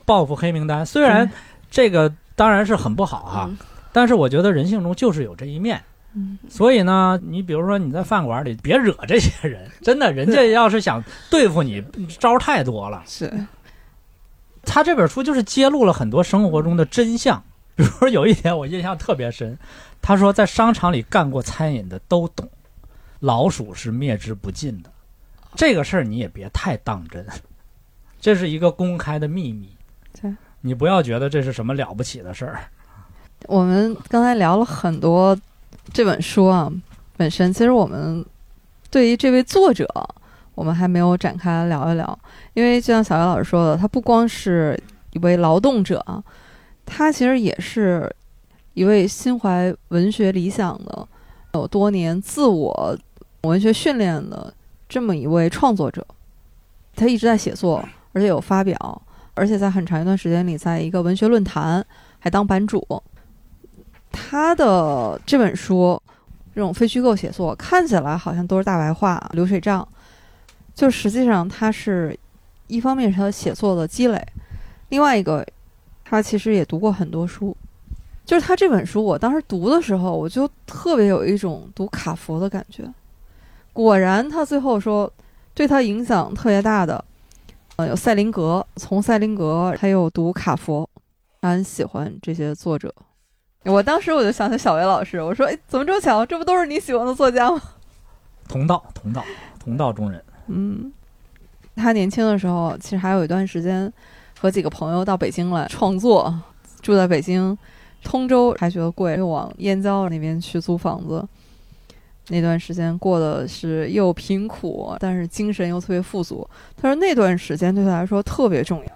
[0.06, 1.28] 报复黑名单，虽然
[1.72, 3.58] 这个当然是很不好哈，嗯
[3.91, 5.82] 但是我觉得人性中就是有这一面。
[6.14, 11.84] 嗯，所以呢，你比如说你在饭馆里别惹这些人，真的，人家要是想对付你，
[12.20, 13.02] 招太多了。
[13.08, 13.34] 是，
[14.64, 17.43] 他这本书就是揭露了很多生活中的真相。
[17.78, 19.57] 比如说有一点我印象特别深，
[20.01, 22.49] 他说在商场里干过餐饮的都懂，
[23.19, 24.89] 老鼠是灭之不尽的。
[25.55, 27.26] 这个事儿你也别太当真，
[28.19, 29.69] 这是一个公开的秘密
[30.21, 30.34] 对。
[30.61, 32.59] 你不要觉得这是什么了不起的事儿。
[33.47, 35.38] 我们刚才聊了很多
[35.93, 36.71] 这本书啊，
[37.15, 38.26] 本身其实我们
[38.89, 39.88] 对于这位作者，
[40.55, 42.19] 我们还没有展开来聊一聊，
[42.53, 46.23] 因为就像小姚老师说的，他不光是一位劳动者啊，
[46.86, 48.13] 他其实也是
[48.73, 51.07] 一位心怀文学理想的、
[51.53, 52.97] 有多年自我
[53.41, 54.53] 文学训练的
[54.88, 56.05] 这么一位创作者。
[56.95, 57.83] 他一直在写作，
[58.13, 59.01] 而且有发表，
[59.33, 61.86] 而且在很长一段时间里，在一个文学论坛
[62.19, 62.86] 还当版主。
[64.11, 66.01] 他的这本书，
[66.53, 69.86] 这种非虚构写作看起来好像都是大白话、流水账，
[70.73, 72.17] 就实际上他是
[72.67, 74.25] 一方面是他写作的积累，
[74.88, 75.45] 另外一个
[76.06, 77.56] 他其实也读过很多书。
[78.24, 82.84] 就是他这本书，我当时读的时候，我就特别有一种读卡佛的感觉。
[83.74, 85.12] 果然，他最后说
[85.53, 87.03] 对他影响特别大的，
[87.76, 90.89] 呃，有塞林格，从塞林格他又读卡佛，
[91.41, 92.91] 他很喜欢这些作者。
[93.64, 96.26] 我当时我就想起小维老师，我说：“哎，怎么这么巧？
[96.26, 97.62] 这不都是你喜欢的作家吗
[98.47, 99.24] 同道，同道，
[99.60, 100.91] 同道中人。？”嗯，
[101.76, 103.91] 他年轻的时候，其实还有一段时间
[104.39, 106.33] 和几个朋友到北京来创作，
[106.81, 107.57] 住在北京
[108.03, 111.27] 通州，还觉得贵，又往燕郊那边去租房子。
[112.29, 116.47] 那段时间过的是又贫苦，但是精神又特别富足。
[116.75, 118.91] 他说那段时间对他来说特别重要，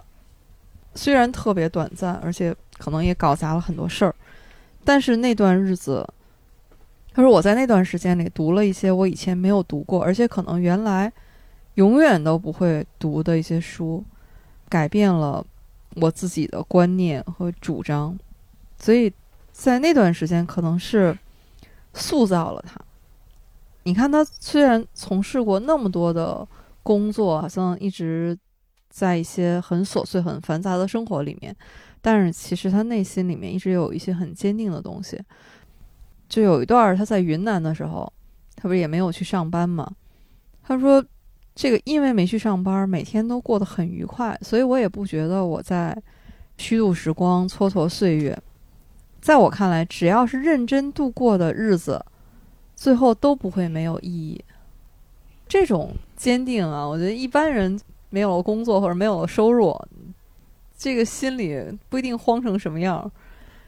[0.95, 4.15] 虽然特别短暂，而且可能也搞砸了很多事儿，
[4.83, 6.03] 但是那段日子，
[7.13, 11.11] 他说我在那段时间里读了一些我以前没有读过，而且可能原来
[11.75, 14.03] 永远都不会读的一些书，
[14.69, 15.45] 改变了
[15.95, 18.17] 我自己的观念和主张，
[18.77, 19.11] 所以
[19.51, 21.17] 在那段时间可能是
[21.93, 22.79] 塑造了他。
[23.83, 26.47] 你看，他虽然从事过那么多的
[26.83, 28.37] 工作，好像一直
[28.89, 31.55] 在一些很琐碎、很繁杂的生活里面，
[32.01, 35.19] 但是其实他内心里面一直有一些很坚定的东西。
[36.27, 38.11] 就有一段他在云南的时候，
[38.55, 39.91] 他不是也没有去上班吗？
[40.61, 41.03] 他说
[41.59, 45.93] ：“这个因为没去上班，每天都过得很愉快，所以我也不觉得我在
[46.57, 48.41] 虚度时光、蹉跎岁月。
[49.19, 52.01] 在我看来，只要是认真度过的日子，
[52.77, 54.41] 最后都不会没有意义。
[55.49, 57.77] 这种坚定啊，我觉得一般人
[58.09, 59.77] 没有了工作或者没有了收入，
[60.77, 63.11] 这个心里不一定慌成什么样。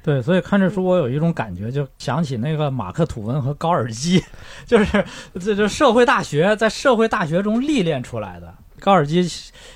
[0.03, 4.23] 对，所以看这书，我有一种感觉，就想起那个马克吐温和高尔基，
[4.65, 5.05] 就是
[5.39, 8.53] 这就社会大学在社会大学中历练出来的。
[8.79, 9.23] 高尔基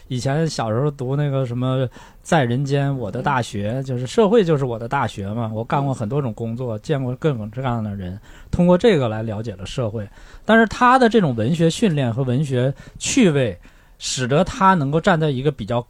[0.07, 1.87] 以前小时候读那个什么
[2.23, 5.51] “在人间我的大学”，就是社会就是我的大学嘛。
[5.53, 8.19] 我干过很多种工作，见过各种各样的人，
[8.49, 10.09] 通过这个来了解了社会。
[10.43, 13.59] 但是他的这种文学训练和文学趣味，
[13.99, 15.85] 使得他能够站在一个比较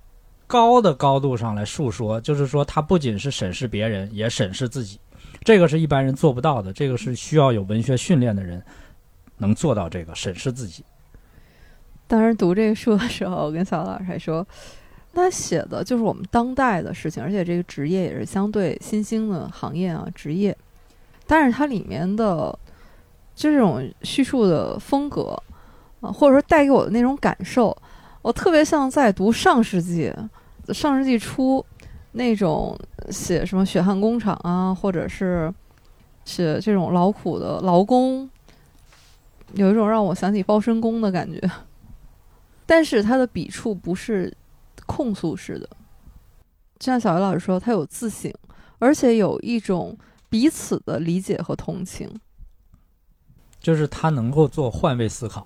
[0.48, 5.00] 高的高度上来述说，就是说他不仅是审视别人，也审视自己，
[5.44, 8.64] 这个是一般人做不到的，这个是需要有文学训练的人
[9.38, 10.84] 能做到这个审视自己。
[12.08, 14.46] 当时读这个书的时候，我跟小老师还说，
[15.14, 20.56] 他写的就是我们当代的事情，而且这个职业也是相对新兴的行业啊，职业。
[21.26, 22.58] 但是它里面的
[23.36, 25.42] 这种叙述的风格
[26.02, 27.76] 啊，或者说带给我的那种感受，
[28.26, 30.12] 我特别像在读上世纪、
[30.70, 31.64] 上世纪初
[32.14, 32.76] 那种
[33.12, 35.54] 写什么血汗工厂啊，或者是
[36.24, 38.28] 写这种劳苦的劳工，
[39.54, 41.40] 有一种让我想起包身工的感觉。
[42.66, 44.36] 但是他的笔触不是
[44.88, 45.70] 控诉式的，
[46.80, 48.34] 就像小鱼老师说，他有自省，
[48.80, 49.96] 而且有一种
[50.30, 52.10] 彼此的理解和同情。
[53.60, 55.46] 就是他能够做换位思考。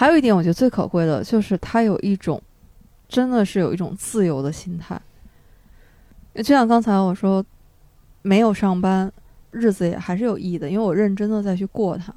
[0.00, 2.40] 还有一点，我觉得最可贵的就是他有一种，
[3.06, 4.98] 真的是有一种自由的心态。
[6.36, 7.44] 就像刚才我说，
[8.22, 9.12] 没有上班，
[9.50, 12.14] 日子也还是有意义的，因为我认真的再去过它，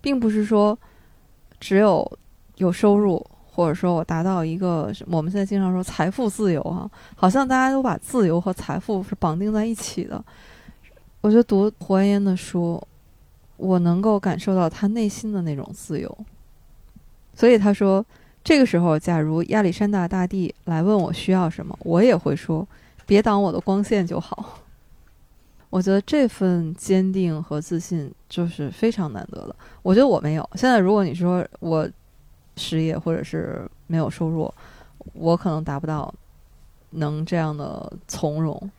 [0.00, 0.78] 并不是说
[1.60, 2.10] 只有
[2.54, 3.22] 有收入，
[3.52, 10.24] 或者说我达到一个我们现在经常说财富自由哈、好像大家都把自由和财富是绑定在一起的。
[11.20, 12.82] 我觉得读胡安烟的书，
[13.58, 16.18] 我能够感受到他内心的那种自由。
[17.36, 18.04] 所以他说，
[18.42, 22.66] 这个时候，假如亚历山大大帝来问我需要什么，我也会说，
[23.04, 24.60] 别挡我的光线就好。
[25.68, 29.54] 我觉得这份坚定和自信就是非常难得的。
[29.82, 30.50] 我觉得我没有。
[30.54, 31.86] 现在如果你说我
[32.56, 34.50] 失业或者是没有收入，
[35.12, 36.12] 我可能达不到
[36.90, 38.70] 能这样的从容。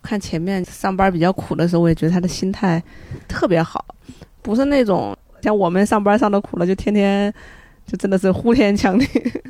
[0.00, 2.82] 看前面上班比较苦的时候，我也觉得他的心态
[3.28, 3.84] 特别好，
[4.40, 7.34] 不是那种像我们上班上的苦了，就天天
[7.86, 9.06] 就真的是呼天抢地。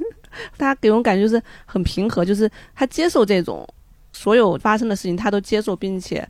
[0.59, 3.66] 他给我感觉就是很平和，就是他接受这种
[4.12, 6.28] 所有发生的事情，他都接受，并且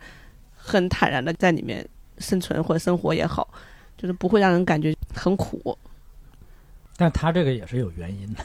[0.55, 1.87] 很坦然的在里面
[2.19, 3.49] 生存或者生活也好，
[3.97, 5.77] 就是不会让人感觉很苦。
[6.97, 8.45] 但他这个也是有原因的。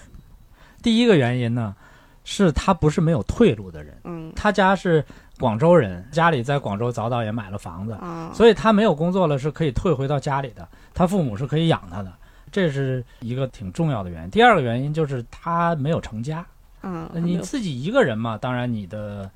[0.81, 1.75] 第一个原因呢，
[2.23, 5.05] 是他不是没有退路的人，嗯他家是
[5.39, 12.11] 广州人，家里在广州早早也买了房子，啊，所以他没有工作了是可以退回到家里的，他父母是可以养他的，
[12.51, 14.29] 这是一个挺重要的原因。
[14.29, 16.45] 第二个原因就是他没有成家，
[16.83, 19.29] 嗯，你自己一个人嘛，当然你的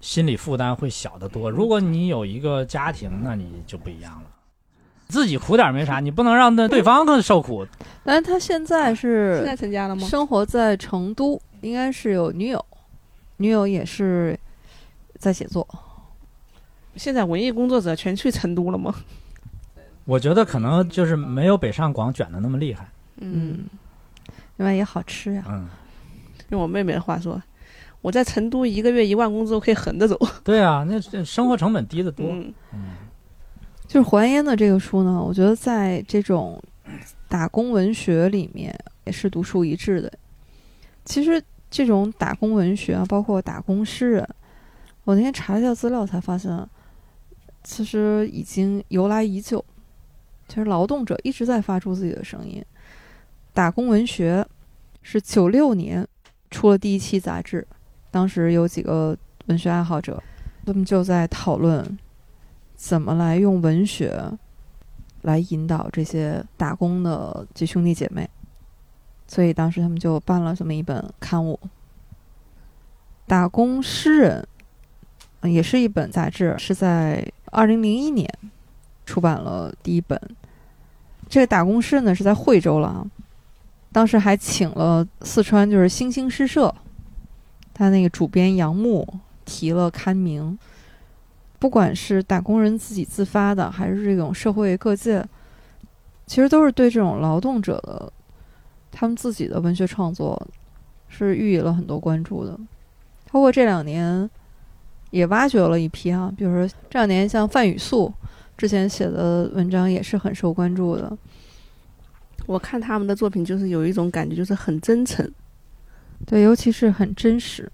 [0.00, 1.50] 心理负担会小得多。
[1.50, 4.30] 如果你有一个家庭，那你就不一样了。
[5.08, 7.66] 自己苦点没啥，你不能让那对方更受苦。
[8.04, 10.06] 但是他现在是现在成家了吗？
[10.06, 12.64] 生活在成都，应该是有女友，
[13.38, 14.38] 女友也是
[15.18, 15.66] 在写作。
[16.96, 18.94] 现在文艺工作者全去成都了吗？
[20.08, 22.88] 我觉得可能就是没有北上广卷的那么厉害。
[23.16, 23.66] 嗯，
[24.56, 25.44] 另外也好吃呀。
[25.46, 25.68] 嗯，
[26.48, 27.42] 用我妹妹的话说，
[28.00, 30.18] 我在成都一个月一万工资，我可以横着走。
[30.42, 32.24] 对啊，那这生活成本低得多。
[32.26, 32.80] 嗯嗯
[33.86, 36.58] 就是还烟的这个书呢，我觉得在这种
[37.28, 40.10] 打工文学里面也是独树一帜的。
[41.04, 44.26] 其实这种打工文学啊，包括打工诗人，
[45.04, 46.66] 我那天查了一下资料才发现，
[47.62, 49.62] 其实已经由来已久。
[50.48, 52.64] 其实劳动者一直在发出自己的声音。
[53.52, 54.44] 打工文学
[55.02, 56.06] 是九六年
[56.50, 57.66] 出了第一期杂志，
[58.10, 60.22] 当时有几个文学爱好者，
[60.64, 61.98] 他们就在讨论。
[62.74, 64.22] 怎么来用文学
[65.22, 68.30] 来引导这些打工的这兄弟姐妹？
[69.26, 71.58] 所以当时他们就办了这么一本刊物，
[73.26, 74.46] 《打工诗人》，
[75.48, 78.32] 也是一本杂志，是在二零零一年
[79.08, 80.20] 出版了第一本。
[81.30, 83.06] 这个《打工诗》呢是在惠州了啊，
[83.90, 86.74] 当时还请了四川就是星星诗社，
[87.72, 89.06] 他那个主编杨牧
[89.46, 90.58] 提了刊名。
[91.58, 95.24] 不管是打工人自己自发的，还是这种社会各界，
[96.26, 98.12] 其实都是对这种劳动者的
[98.92, 100.40] 他们自己的文学创作
[101.08, 102.56] 是予以了很多关注的。
[103.30, 104.28] 包括这两年
[105.10, 108.12] 也挖掘了一批啊，比如说这两年像范雨素
[108.58, 111.16] 之前写的文章也是很受关注的。
[112.44, 115.26] 我看他们的作品，就是有一种感觉，就是很真诚。
[116.26, 117.70] 对，尤其是很真实，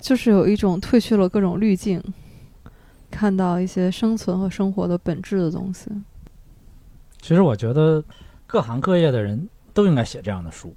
[0.00, 2.02] 就是有一种褪去了各种滤镜。
[3.10, 5.90] 看到一些生存和生活的本质的东西。
[7.20, 8.04] 其实我觉得
[8.46, 10.74] 各行各业的人都应该写这样的书。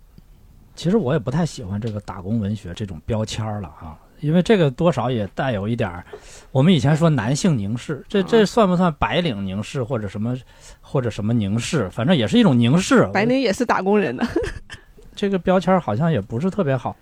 [0.74, 6.06] 其实我也不太喜欢这个打工文学这种标签了啊，因为这个多少也带有一点儿，
[6.52, 10.38] 我们以前说男性凝视，这这算不算白领凝视或者什么
[10.80, 11.90] 或者什么凝视？
[11.90, 13.06] 反正也是一种凝视。
[13.14, 14.26] 白领也是打工人的，
[15.16, 16.96] 这个标签好像也不是特别好。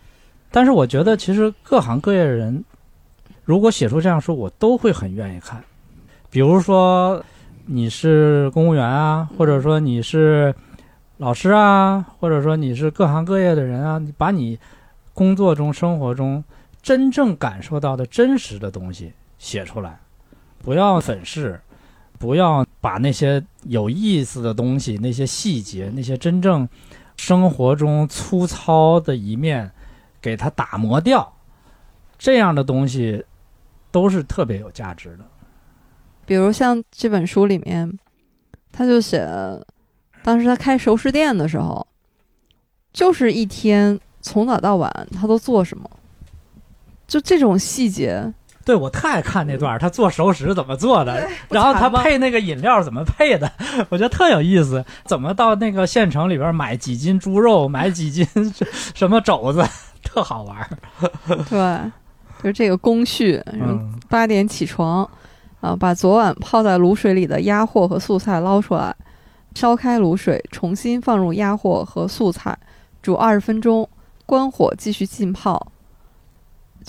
[0.50, 2.64] 但是我觉得其实各行各业的人。
[3.46, 5.60] 如果写出这样书，我都会很愿意看。
[6.30, 7.20] 比如说，
[7.66, 10.54] 你是公务员啊，或者说你是
[11.18, 14.60] 老师啊，或者说你是各行各业的人啊，你把你
[15.16, 16.44] 工作中、生活中
[16.90, 20.00] 真正感受到的真实的东西写出来，
[20.58, 21.62] 不要粉饰，
[22.18, 26.68] 不要把那些有意思的东西、那些细节、那些真正
[27.16, 29.70] 生活中粗糙的一面
[30.20, 31.32] 给它打磨掉。
[32.18, 33.24] 这样的东西。
[33.92, 35.26] 都是特别有价值的，
[36.24, 37.98] 比如像这本书里面，
[38.72, 39.28] 他就写，
[40.22, 41.88] 当时他开熟食店的时候，
[42.94, 45.90] 就是一天从早到晚他都做什么，
[47.10, 48.34] 就这种细节。
[48.64, 53.52] 对我特爱看那段，他做熟食怎么做的， 然后他配那个饮料怎么配的，
[53.90, 54.86] 我觉得特有意思。
[55.06, 58.26] 怎么到那个县城里边买几斤猪肉，买几斤
[58.96, 59.68] 什么肘子，
[60.04, 60.70] 特好玩。
[61.50, 61.92] 对。
[62.42, 65.04] 就是这个工序，嗯，八点起床，
[65.60, 68.96] 啊，把昨晚泡在卤水里的鸭货和素菜捞出来，
[69.56, 72.58] 烧开卤水，重新放入鸭货和素菜，
[73.02, 73.90] 煮二十分钟，
[74.26, 75.70] 关火继续浸泡。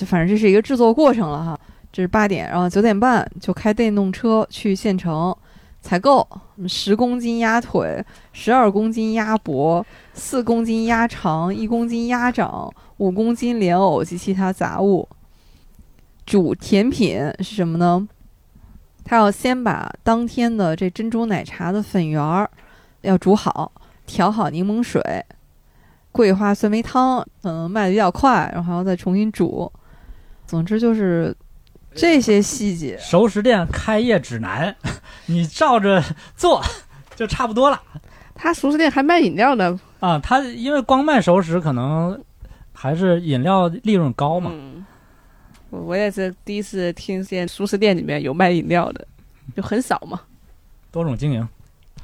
[0.01, 1.61] 就反正这是一个制作过程了哈。
[1.93, 5.37] 这是八点，然后九点半就开电动车去县城
[5.83, 6.27] 采购
[6.67, 9.85] 十公斤鸭腿、十二公斤鸭脖、
[10.15, 15.07] 四公斤鸭肠、一公斤鸭掌、五公斤莲藕及其他杂物。
[16.25, 18.09] 煮甜品是什么呢？
[19.05, 22.49] 他要先把当天的这珍珠奶茶的粉圆儿
[23.03, 23.71] 要煮好，
[24.07, 25.03] 调好柠檬水、
[26.13, 29.71] 桂花酸梅汤，嗯，卖的比较快，然后还要再重新煮。
[30.51, 31.33] 总之就是
[31.95, 34.75] 这些细节，熟食店开业指南，
[35.27, 36.03] 你照着
[36.35, 36.61] 做
[37.15, 37.81] 就差不多了
[38.35, 40.19] 他熟食店还卖饮料呢，啊。
[40.19, 42.21] 他因为光卖熟食，可能
[42.73, 44.51] 还是饮料利润高嘛。
[44.53, 44.85] 嗯，
[45.71, 49.07] 我我也是第一次听见熟食店里面有卖饮料的，
[49.55, 50.21] 就很少嘛。
[50.91, 51.49] 多种经营，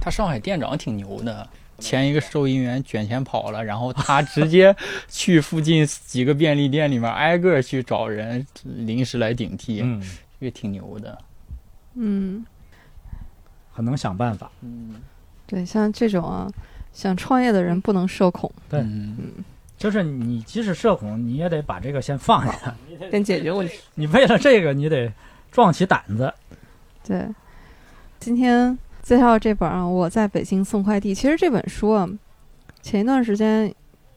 [0.00, 1.48] 他上海店长挺牛的，
[1.78, 4.74] 前一个收银员卷钱跑了，然后他直接
[5.08, 10.00] 去附近几个便利店里面挨个去找人临时来顶替，嗯，
[10.40, 11.18] 这个挺牛的。
[11.94, 12.44] 嗯，
[13.72, 14.50] 很能想办法。
[14.62, 14.96] 嗯，
[15.46, 16.50] 对，像这种啊，
[16.92, 18.50] 想创业的人不能社恐。
[18.68, 19.32] 对嗯
[19.78, 22.74] 就是你即使社恐，你也得把这个先放下。
[23.10, 23.74] 先解决问题。
[23.94, 25.12] 你为了这个，你得
[25.52, 26.32] 壮起胆子。
[27.04, 27.26] 对，
[28.18, 28.76] 今天
[29.06, 31.14] 介绍这本啊，《我在北京送快递》。
[31.16, 32.08] 其实这本书啊，
[32.82, 33.72] 前一段时间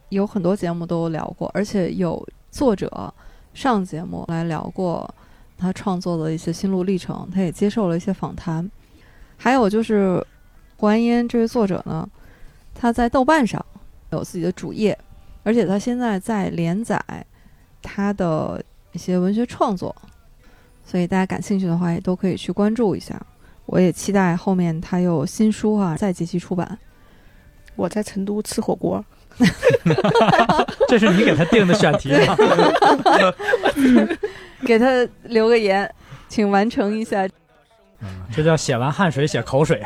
[0.08, 3.14] 有很多节目都聊过，而且有作者
[3.54, 5.08] 上节目来聊过
[5.56, 8.68] 他创作的一些心路历程，他也接受了一些访谈。
[9.36, 10.26] 还有就是
[10.76, 12.10] 胡安烟这位作者呢，
[12.74, 13.64] 他在豆瓣上
[14.10, 14.98] 有自己的主页，
[15.44, 17.00] 而且他现在在连载
[17.80, 18.60] 他的
[18.90, 19.94] 一些文学创作，
[20.84, 23.24] 所以大家感兴趣的话也都可以去关注一下。
[23.70, 26.76] 我也期待后面他有新书啊再继续出版。
[27.76, 29.02] 我在成都吃火锅，
[30.88, 32.36] 这是你给他定的选题吗？
[34.66, 34.86] 给他
[35.22, 35.88] 留个言，
[36.28, 37.26] 请完成一下。
[38.34, 39.82] 这叫写完汗水写口水。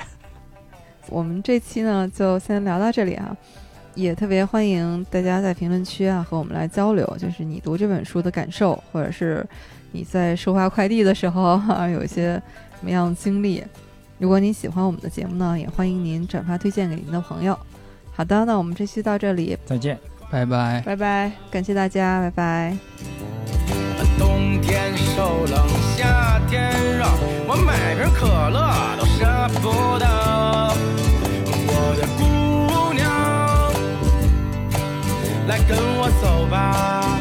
[1.08, 3.36] 我们这期呢就先聊到这里啊，
[3.94, 9.46] 也特别欢迎大家在评论区啊和我们来交流，就是你读这本书的感受，或者是
[9.92, 12.42] 你在收发快递的时候啊有一些
[12.84, 13.64] 什么样的经历。
[14.18, 17.58] 如果您喜欢我们的节目呢，也欢迎您转发推荐给您的朋友。
[18.12, 19.98] 好的，那我们这期到这里，再见。
[20.30, 20.82] 拜拜。
[20.84, 21.32] 拜拜。
[21.50, 22.76] 感谢大家，拜拜。
[24.18, 25.66] 冬天受冷，
[25.96, 27.06] 夏天热，
[27.48, 28.60] 我买瓶可乐
[28.98, 29.24] 都舍
[29.62, 30.04] 不得。
[31.66, 33.02] 我的姑娘，
[35.48, 37.18] 来跟我走吧，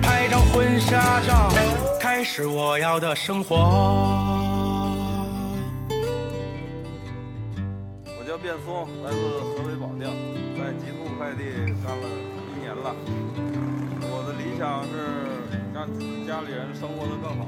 [0.00, 1.52] 拍张婚纱照，
[2.16, 3.56] 开始我要的生活。
[8.06, 10.08] 我叫卞松，来自河北保定，
[10.56, 11.44] 在极速快递
[11.84, 12.08] 干了
[12.48, 12.96] 一年了。
[14.00, 14.96] 我的理想是
[15.74, 15.86] 让
[16.26, 17.44] 家里人生活的更好，